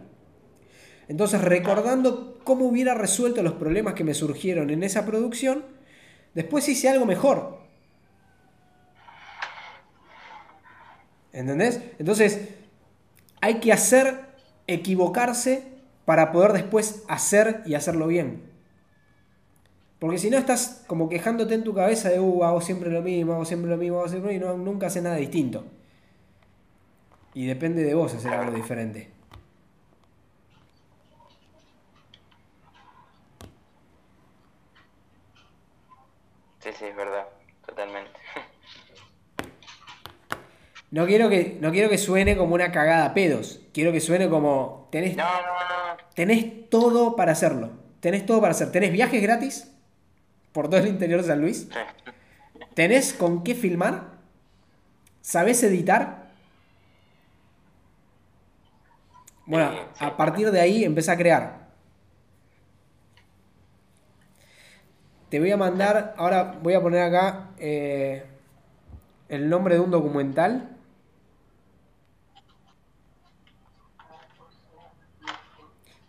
Entonces, 1.09 1.41
recordando 1.41 2.39
cómo 2.45 2.67
hubiera 2.67 2.95
resuelto 2.95 3.43
los 3.43 3.55
problemas 3.55 3.95
que 3.95 4.05
me 4.05 4.15
surgieron 4.15 4.71
en 4.71 4.83
esa 4.83 5.07
producción, 5.07 5.65
después 6.35 6.69
hice 6.69 6.89
algo 6.89 7.07
mejor. 7.07 7.59
¿Entendés? 11.33 11.81
Entonces, 11.99 12.49
hay 13.41 13.61
que 13.61 13.73
hacer, 13.73 14.21
equivocarse 14.67 15.63
para 16.07 16.33
poder 16.33 16.53
después 16.53 17.03
hacer 17.09 17.63
y 17.67 17.75
hacerlo 17.75 18.07
bien. 18.07 18.56
Porque 19.99 20.19
si 20.19 20.29
no 20.29 20.37
estás 20.37 20.85
como 20.87 21.09
quejándote 21.09 21.55
en 21.55 21.65
tu 21.65 21.75
cabeza 21.75 22.11
de, 22.11 22.21
uh, 22.21 22.45
hago 22.45 22.61
siempre 22.61 22.91
lo 22.91 23.01
mismo, 23.01 23.33
hago 23.33 23.45
siempre 23.45 23.71
lo 23.71 23.79
mismo, 23.79 23.99
hago 23.99 24.09
siempre 24.09 24.33
lo 24.35 24.39
mismo, 24.39 24.53
y 24.53 24.59
no, 24.59 24.63
nunca 24.63 24.89
hace 24.89 25.01
nada 25.01 25.17
distinto. 25.17 25.65
Y 27.33 27.47
depende 27.47 27.83
de 27.83 27.95
vos 27.95 28.15
hacer 28.15 28.33
algo 28.33 28.55
diferente. 28.55 29.11
Sí, 36.61 36.71
sí, 36.79 36.85
es 36.85 36.97
verdad, 36.97 37.27
totalmente. 37.65 38.11
No 40.91 41.07
quiero 41.07 41.29
que, 41.29 41.59
no 41.61 41.73
quiero 41.73 41.89
que 41.89 41.99
suene 41.99 42.37
como 42.37 42.55
una 42.55 42.71
cagada 42.71 43.13
pedos. 43.13 43.61
Quiero 43.73 43.93
que 43.93 44.01
suene 44.01 44.29
como. 44.29 44.89
Tenés, 44.93 45.17
no, 45.17 45.25
no, 45.25 45.41
no. 45.41 45.97
tenés 46.15 46.71
todo 46.71 47.17
para 47.17 47.33
hacerlo. 47.33 47.71
Tenés 48.01 48.25
todo 48.25 48.41
para 48.41 48.53
hacer. 48.53 48.73
Tenés 48.73 48.93
viajes 48.93 49.21
gratis 49.21 49.76
por 50.57 50.71
todo 50.71 50.81
el 50.81 50.89
interior 50.89 51.21
de 51.21 51.29
San 51.29 51.43
Luis. 51.43 51.69
¿Tenés 52.73 53.13
con 53.13 53.45
qué 53.45 53.55
filmar? 53.55 54.13
¿Sabés 55.21 55.63
editar? 55.63 56.31
Bueno, 59.45 59.71
a 59.99 60.17
partir 60.17 60.51
de 60.51 60.59
ahí 60.59 60.83
empieza 60.83 61.13
a 61.13 61.19
crear. 61.19 61.69
Te 65.29 65.41
voy 65.41 65.51
a 65.51 65.59
mandar, 65.59 66.15
ahora 66.17 66.59
voy 66.63 66.73
a 66.73 66.81
poner 66.81 67.03
acá 67.03 67.51
eh, 67.59 68.25
el 69.29 69.51
nombre 69.51 69.75
de 69.75 69.83
un 69.83 69.91
documental. 69.91 70.75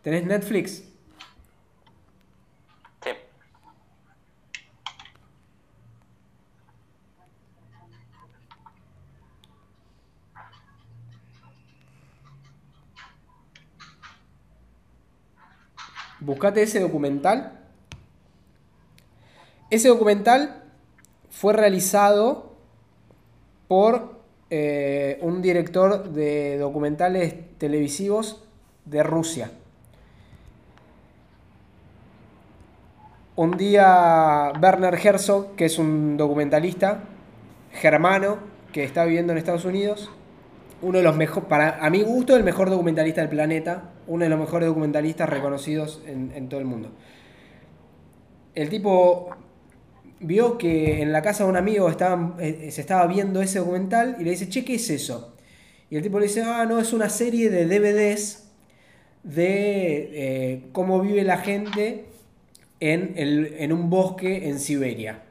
¿Tenés 0.03 0.23
Netflix? 0.25 0.86
Buscate 16.19 16.63
ese 16.63 16.79
documental. 16.79 17.59
Ese 19.69 19.89
documental 19.89 20.63
fue 21.29 21.53
realizado 21.53 22.55
por 23.67 24.17
eh, 24.49 25.19
un 25.21 25.41
director 25.41 26.09
de 26.09 26.57
documentales 26.57 27.35
televisivos 27.57 28.43
de 28.85 29.03
Rusia. 29.03 29.51
Un 33.35 33.55
día 33.55 34.51
Werner 34.59 34.95
Herzog, 34.95 35.55
que 35.55 35.65
es 35.65 35.77
un 35.77 36.17
documentalista 36.17 37.03
germano 37.73 38.39
que 38.73 38.83
está 38.83 39.05
viviendo 39.05 39.33
en 39.33 39.37
Estados 39.37 39.65
Unidos, 39.65 40.09
uno 40.81 40.97
de 40.97 41.03
los 41.03 41.15
mejores, 41.15 41.47
para 41.47 41.85
a 41.85 41.89
mi 41.91 42.01
gusto, 42.01 42.35
el 42.35 42.43
mejor 42.43 42.69
documentalista 42.71 43.21
del 43.21 43.29
planeta, 43.29 43.91
uno 44.07 44.23
de 44.23 44.29
los 44.29 44.39
mejores 44.39 44.67
documentalistas 44.67 45.29
reconocidos 45.29 46.01
en, 46.07 46.49
todo 46.49 46.59
el 46.59 46.65
mundo. 46.65 46.91
El 48.55 48.69
tipo 48.69 49.29
vio 50.19 50.57
que 50.57 51.01
en 51.01 51.11
la 51.11 51.21
casa 51.21 51.43
de 51.43 51.49
un 51.51 51.57
amigo 51.57 51.89
estaban, 51.89 52.35
eh, 52.39 52.69
se 52.71 52.81
estaba 52.81 53.07
viendo 53.07 53.41
ese 53.41 53.59
documental 53.59 54.17
y 54.19 54.23
le 54.23 54.31
dice, 54.31 54.49
che, 54.49 54.65
¿qué 54.65 54.75
es 54.75 54.89
eso? 54.89 55.35
Y 55.89 55.97
el 55.97 56.03
tipo 56.03 56.19
le 56.19 56.27
dice, 56.27 56.43
ah, 56.43 56.65
no, 56.65 56.79
es 56.79 56.93
una 56.93 57.09
serie 57.09 57.49
de 57.49 57.65
DVDs 57.67 58.49
de 59.23 60.11
eh, 60.13 60.63
cómo 60.73 61.01
vive 61.01 61.23
la 61.23 61.37
gente 61.37 62.05
en, 62.79 63.13
el- 63.17 63.55
en 63.59 63.73
un 63.73 63.89
bosque 63.89 64.49
en 64.49 64.59
Siberia. 64.59 65.23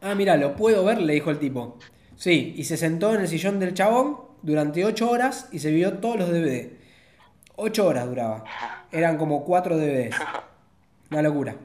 Ah, 0.00 0.14
mira, 0.14 0.36
lo 0.36 0.54
puedo 0.56 0.84
ver, 0.84 1.00
le 1.00 1.14
dijo 1.14 1.30
el 1.30 1.38
tipo. 1.38 1.78
Sí, 2.16 2.54
y 2.56 2.64
se 2.64 2.76
sentó 2.76 3.14
en 3.14 3.22
el 3.22 3.28
sillón 3.28 3.58
del 3.58 3.74
chabón 3.74 4.18
durante 4.44 4.84
8 4.84 5.10
horas 5.10 5.48
y 5.50 5.58
se 5.58 5.70
vio 5.70 5.94
todos 5.94 6.18
los 6.18 6.28
DVD. 6.28 6.70
8 7.56 7.86
horas 7.86 8.06
duraba. 8.06 8.44
Eran 8.92 9.16
como 9.16 9.44
4 9.44 9.76
DVDs. 9.76 10.14
Una 11.10 11.22
locura. 11.22 11.56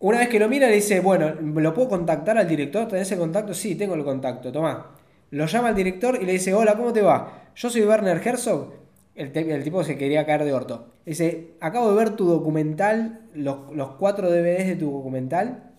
Una 0.00 0.18
vez 0.18 0.28
que 0.28 0.38
lo 0.38 0.48
mira, 0.48 0.68
le 0.68 0.74
dice, 0.74 1.00
bueno, 1.00 1.32
¿lo 1.40 1.72
puedo 1.72 1.88
contactar 1.88 2.36
al 2.36 2.48
director? 2.48 2.88
¿Tenés 2.88 3.10
el 3.12 3.18
contacto? 3.18 3.54
Sí, 3.54 3.76
tengo 3.76 3.94
el 3.94 4.04
contacto, 4.04 4.52
tomá. 4.52 4.90
Lo 5.30 5.46
llama 5.46 5.68
al 5.68 5.74
director 5.74 6.18
y 6.20 6.26
le 6.26 6.32
dice, 6.32 6.52
hola, 6.52 6.74
¿cómo 6.76 6.92
te 6.92 7.02
va? 7.02 7.50
Yo 7.54 7.70
soy 7.70 7.82
Werner 7.82 8.20
Herzog. 8.26 8.74
El, 9.14 9.34
el 9.34 9.64
tipo 9.64 9.82
se 9.82 9.96
quería 9.96 10.26
caer 10.26 10.44
de 10.44 10.52
orto. 10.52 10.88
Dice, 11.06 11.54
acabo 11.60 11.90
de 11.90 11.96
ver 11.96 12.10
tu 12.10 12.26
documental, 12.26 13.22
los, 13.32 13.74
los 13.74 13.92
cuatro 13.92 14.28
DVDs 14.28 14.66
de 14.66 14.76
tu 14.76 14.90
documental. 14.90 15.70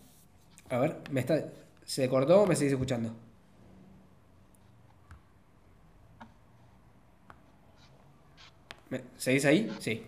A 0.70 0.80
ver, 0.80 0.98
me 1.12 1.20
está, 1.20 1.46
¿se 1.86 2.10
cortó 2.10 2.46
me 2.48 2.56
seguís 2.56 2.74
escuchando? 2.74 3.27
¿Me- 8.90 9.02
¿Seguís 9.18 9.46
ahí? 9.46 9.76
Sí. 9.80 10.06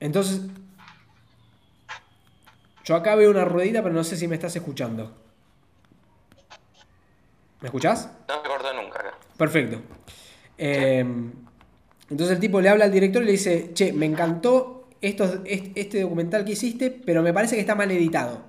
Entonces, 0.00 0.40
yo 2.84 2.96
acá 2.96 3.14
veo 3.14 3.30
una 3.30 3.44
ruedita, 3.44 3.82
pero 3.82 3.94
no 3.94 4.04
sé 4.04 4.16
si 4.16 4.26
me 4.26 4.34
estás 4.34 4.54
escuchando. 4.56 5.16
¿Me 7.60 7.68
escuchás? 7.68 8.10
No 8.28 8.42
se 8.42 8.48
cortó 8.48 8.72
nunca 8.74 8.98
acá. 8.98 9.14
Perfecto. 9.36 9.80
Eh, 10.58 11.00
entonces 12.10 12.34
el 12.36 12.40
tipo 12.40 12.60
le 12.60 12.68
habla 12.68 12.84
al 12.86 12.92
director 12.92 13.22
y 13.22 13.26
le 13.26 13.32
dice, 13.32 13.70
che, 13.72 13.92
me 13.92 14.06
encantó 14.06 14.88
estos- 15.00 15.40
est- 15.44 15.76
este 15.76 16.00
documental 16.02 16.44
que 16.44 16.52
hiciste, 16.52 16.90
pero 16.90 17.22
me 17.22 17.32
parece 17.32 17.54
que 17.54 17.60
está 17.60 17.74
mal 17.76 17.90
editado. 17.90 18.42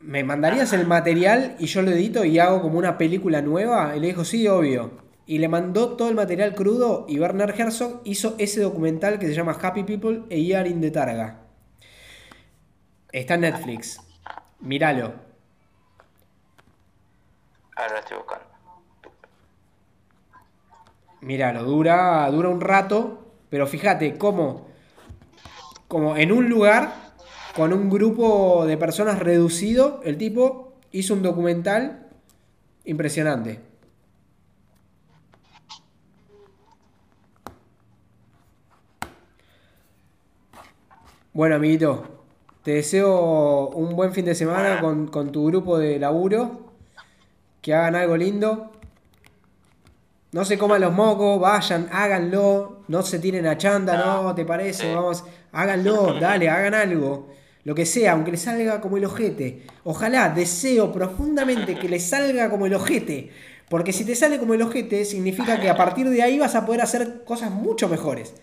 ¿Me 0.00 0.22
mandarías 0.24 0.72
el 0.72 0.86
material 0.86 1.56
y 1.58 1.66
yo 1.66 1.82
lo 1.82 1.90
edito 1.90 2.24
y 2.24 2.38
hago 2.38 2.62
como 2.62 2.78
una 2.78 2.96
película 2.98 3.42
nueva? 3.42 3.96
Y 3.96 4.00
le 4.00 4.08
dijo, 4.08 4.24
sí, 4.24 4.46
obvio. 4.46 5.07
Y 5.28 5.40
le 5.40 5.48
mandó 5.48 5.94
todo 5.94 6.08
el 6.08 6.14
material 6.14 6.54
crudo 6.54 7.04
y 7.06 7.20
Werner 7.20 7.54
Herzog 7.54 8.00
hizo 8.04 8.34
ese 8.38 8.62
documental 8.62 9.18
que 9.18 9.26
se 9.26 9.34
llama 9.34 9.58
Happy 9.60 9.84
People 9.84 10.22
a 10.30 10.34
Year 10.34 10.66
in 10.66 10.80
the 10.80 10.90
Targa. 10.90 11.42
Está 13.12 13.34
en 13.34 13.42
Netflix. 13.42 14.00
Míralo. 14.60 15.12
Ahora 17.76 17.92
lo 17.92 17.98
estoy 17.98 18.16
buscando. 18.16 18.46
Míralo, 21.20 21.62
dura, 21.64 22.30
dura 22.30 22.48
un 22.48 22.62
rato, 22.62 23.30
pero 23.50 23.66
fíjate 23.66 24.16
cómo, 24.16 24.66
como 25.88 26.16
en 26.16 26.32
un 26.32 26.48
lugar, 26.48 27.12
con 27.54 27.74
un 27.74 27.90
grupo 27.90 28.64
de 28.64 28.78
personas 28.78 29.18
reducido, 29.18 30.00
el 30.04 30.16
tipo 30.16 30.72
hizo 30.90 31.12
un 31.12 31.22
documental 31.22 32.06
impresionante. 32.86 33.68
Bueno, 41.38 41.54
amiguito, 41.54 42.02
te 42.64 42.72
deseo 42.72 43.68
un 43.68 43.94
buen 43.94 44.12
fin 44.12 44.24
de 44.24 44.34
semana 44.34 44.80
con, 44.80 45.06
con 45.06 45.30
tu 45.30 45.46
grupo 45.46 45.78
de 45.78 45.96
laburo, 45.96 46.72
que 47.62 47.72
hagan 47.72 47.94
algo 47.94 48.16
lindo. 48.16 48.72
No 50.32 50.44
se 50.44 50.58
coman 50.58 50.80
los 50.80 50.92
mocos, 50.92 51.38
vayan, 51.38 51.88
háganlo, 51.92 52.80
no 52.88 53.02
se 53.02 53.20
tiren 53.20 53.46
a 53.46 53.56
chanda, 53.56 54.04
no, 54.04 54.34
¿te 54.34 54.44
parece? 54.44 54.92
Vamos, 54.92 55.22
háganlo, 55.52 56.14
dale, 56.20 56.50
hagan 56.50 56.74
algo. 56.74 57.28
Lo 57.62 57.72
que 57.72 57.86
sea, 57.86 58.14
aunque 58.14 58.32
les 58.32 58.42
salga 58.42 58.80
como 58.80 58.96
el 58.96 59.04
ojete. 59.04 59.64
Ojalá, 59.84 60.30
deseo 60.30 60.90
profundamente 60.90 61.78
que 61.78 61.88
les 61.88 62.02
salga 62.02 62.50
como 62.50 62.66
el 62.66 62.74
ojete. 62.74 63.30
Porque 63.68 63.92
si 63.92 64.04
te 64.04 64.16
sale 64.16 64.40
como 64.40 64.54
el 64.54 64.62
ojete, 64.62 65.04
significa 65.04 65.60
que 65.60 65.70
a 65.70 65.76
partir 65.76 66.10
de 66.10 66.20
ahí 66.20 66.36
vas 66.36 66.56
a 66.56 66.66
poder 66.66 66.80
hacer 66.80 67.22
cosas 67.22 67.52
mucho 67.52 67.88
mejores. 67.88 68.34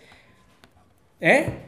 ¿Eh? 1.19 1.64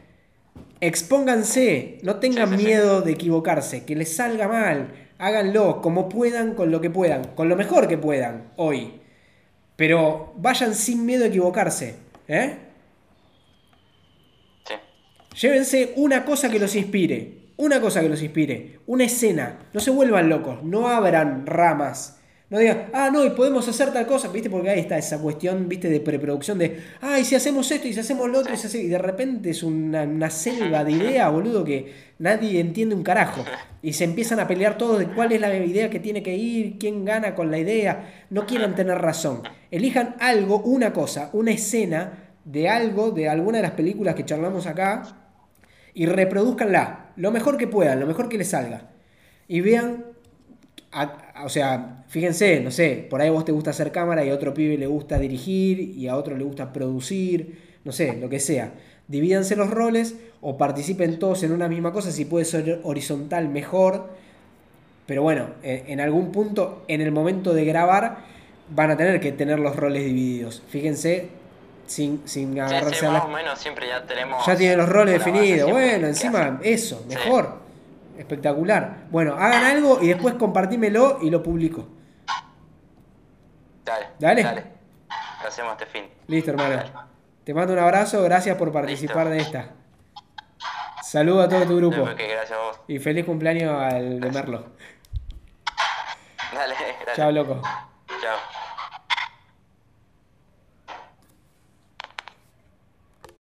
Expónganse, 0.80 2.00
no 2.04 2.18
tengan 2.18 2.50
Sí, 2.50 2.56
sí, 2.58 2.62
sí. 2.62 2.66
miedo 2.66 3.02
de 3.02 3.12
equivocarse, 3.14 3.84
que 3.86 3.96
les 3.96 4.16
salga 4.16 4.48
mal, 4.48 4.94
háganlo 5.18 5.82
como 5.82 6.08
puedan, 6.10 6.54
con 6.54 6.72
lo 6.72 6.82
que 6.82 6.90
puedan, 6.90 7.24
con 7.36 7.50
lo 7.50 7.56
mejor 7.56 7.88
que 7.88 7.98
puedan 7.98 8.52
hoy. 8.58 9.02
Pero 9.76 10.34
vayan 10.38 10.76
sin 10.76 11.06
miedo 11.06 11.24
a 11.26 11.28
equivocarse, 11.28 11.96
¿eh? 12.28 12.58
Llévense 15.40 15.94
una 15.98 16.26
cosa 16.26 16.50
que 16.50 16.60
los 16.60 16.76
inspire, 16.76 17.52
una 17.58 17.80
cosa 17.80 18.02
que 18.02 18.10
los 18.10 18.22
inspire, 18.22 18.80
una 18.88 19.04
escena. 19.06 19.70
No 19.74 19.80
se 19.80 19.92
vuelvan 19.92 20.30
locos, 20.30 20.64
no 20.64 20.88
abran 20.88 21.46
ramas. 21.46 22.17
No 22.50 22.60
digan, 22.60 22.90
ah, 22.94 23.10
no, 23.12 23.26
y 23.26 23.32
podemos 23.32 23.68
hacer 23.68 23.92
tal 23.92 24.08
cosa, 24.08 24.30
¿viste? 24.30 24.50
Porque 24.50 24.70
ahí 24.70 24.80
está 24.80 24.98
esa 24.98 25.20
cuestión, 25.20 25.68
¿viste? 25.68 25.90
De 25.90 26.00
preproducción 26.00 26.58
de, 26.58 26.82
ah, 27.02 27.20
y 27.20 27.26
si 27.26 27.36
hacemos 27.36 27.70
esto, 27.70 27.90
y 27.90 27.94
si 27.94 28.00
hacemos 28.00 28.30
lo 28.30 28.40
otro, 28.40 28.54
y, 28.54 28.58
si 28.58 28.68
hace-". 28.68 28.84
y 28.84 28.88
de 28.88 28.98
repente 28.98 29.50
es 29.50 29.64
una, 29.64 30.04
una 30.04 30.30
selva 30.30 30.86
de 30.86 30.94
ideas, 30.94 31.30
boludo, 31.30 31.66
que 31.66 31.94
nadie 32.20 32.62
entiende 32.62 32.96
un 32.96 33.04
carajo. 33.04 33.44
Y 33.82 33.92
se 33.94 34.06
empiezan 34.06 34.40
a 34.40 34.48
pelear 34.48 34.78
todos 34.78 34.98
de 35.00 35.08
cuál 35.08 35.34
es 35.34 35.42
la 35.42 35.54
idea 35.58 35.90
que 35.90 36.00
tiene 36.00 36.24
que 36.24 36.38
ir, 36.38 36.78
quién 36.80 37.04
gana 37.04 37.36
con 37.36 37.52
la 37.52 37.58
idea. 37.58 38.26
No 38.30 38.46
quieran 38.46 38.76
tener 38.76 38.98
razón. 38.98 39.42
Elijan 39.70 40.16
algo, 40.20 40.62
una 40.62 40.94
cosa, 40.94 41.30
una 41.34 41.52
escena 41.52 42.32
de 42.46 42.70
algo, 42.70 43.12
de 43.12 43.28
alguna 43.28 43.58
de 43.58 43.64
las 43.64 43.72
películas 43.72 44.16
que 44.16 44.24
charlamos 44.24 44.68
acá, 44.68 45.04
y 45.94 46.06
reproduzcanla 46.06 47.12
lo 47.18 47.32
mejor 47.32 47.58
que 47.58 47.68
puedan, 47.68 48.00
lo 48.00 48.08
mejor 48.08 48.30
que 48.30 48.38
les 48.38 48.50
salga. 48.50 48.90
Y 49.50 49.60
vean, 49.60 50.06
a- 51.02 51.42
a- 51.42 51.46
o 51.46 51.50
sea, 51.50 52.04
fíjense, 52.08 52.60
no 52.62 52.72
sé, 52.72 53.06
por 53.10 53.22
ahí 53.22 53.30
vos 53.30 53.46
te 53.46 53.52
gusta 53.52 53.70
hacer 53.72 53.92
cámara 53.92 54.24
y 54.26 54.30
a 54.30 54.34
otro 54.34 54.54
pibe 54.54 54.78
le 54.78 54.88
gusta 54.88 55.18
dirigir 55.20 55.80
y 55.80 56.08
a 56.08 56.16
otro 56.16 56.36
le 56.38 56.44
gusta 56.44 56.74
producir, 56.74 57.60
no 57.84 57.92
sé, 57.92 58.18
lo 58.20 58.30
que 58.30 58.40
sea. 58.40 58.72
Divídanse 59.08 59.56
los 59.56 59.70
roles 59.70 60.16
o 60.42 60.58
participen 60.58 61.20
todos 61.20 61.44
en 61.44 61.52
una 61.52 61.68
misma 61.70 61.92
cosa, 61.94 62.12
si 62.12 62.26
puede 62.26 62.46
ser 62.46 62.82
horizontal 62.84 63.48
mejor. 63.50 64.10
Pero 65.06 65.22
bueno, 65.24 65.48
en, 65.64 65.84
en 65.92 66.00
algún 66.02 66.32
punto, 66.34 66.84
en 66.90 67.00
el 67.02 67.12
momento 67.12 67.54
de 67.54 67.64
grabar, 67.64 68.18
van 68.70 68.92
a 68.92 68.98
tener 68.98 69.20
que 69.22 69.32
tener 69.32 69.60
los 69.60 69.76
roles 69.78 70.04
divididos. 70.04 70.62
Fíjense, 70.68 71.30
sin, 71.86 72.22
sin 72.26 72.60
agarrarse 72.60 73.00
sí, 73.00 73.06
a 73.06 73.12
más 73.12 73.24
la 73.24 73.30
o 73.30 73.32
menos 73.34 73.58
siempre 73.60 73.88
ya 73.88 74.06
tenemos. 74.06 74.46
ya 74.46 74.58
tienen 74.58 74.78
los 74.78 74.90
roles 74.90 75.14
definidos. 75.24 75.72
Bueno, 75.72 76.08
encima 76.08 76.60
eso, 76.64 77.06
Sí. 77.08 77.16
Espectacular. 78.18 79.06
Bueno, 79.10 79.36
hagan 79.36 79.64
algo 79.64 80.00
y 80.02 80.08
después 80.08 80.36
compartímelo 80.36 81.20
y 81.22 81.30
lo 81.30 81.44
publico. 81.44 81.88
Dale. 83.84 84.08
Dale. 84.20 84.44
Dale. 84.44 84.64
Lo 85.42 85.48
hacemos 85.48 85.74
este 85.74 85.86
fin. 85.86 86.10
Listo, 86.28 86.52
hermano. 86.52 86.84
Te 87.44 87.54
mando 87.54 87.74
un 87.74 87.80
abrazo, 87.80 88.22
gracias 88.24 88.58
por 88.58 88.72
participar 88.72 89.30
de 89.30 89.38
esta. 89.38 89.70
Saludo 91.02 91.44
a 91.44 91.48
todo 91.48 91.66
tu 91.66 91.78
grupo. 91.78 92.04
Gracias 92.04 92.52
a 92.52 92.58
vos. 92.58 92.82
Y 92.90 93.00
feliz 93.00 93.26
cumpleaños 93.26 93.74
al 93.82 94.20
de 94.20 94.32
Merlo. 94.32 94.66
Dale, 96.54 96.76
dale. 96.76 97.16
Chao, 97.16 97.32
loco. 97.32 97.62
Chao. 98.22 98.57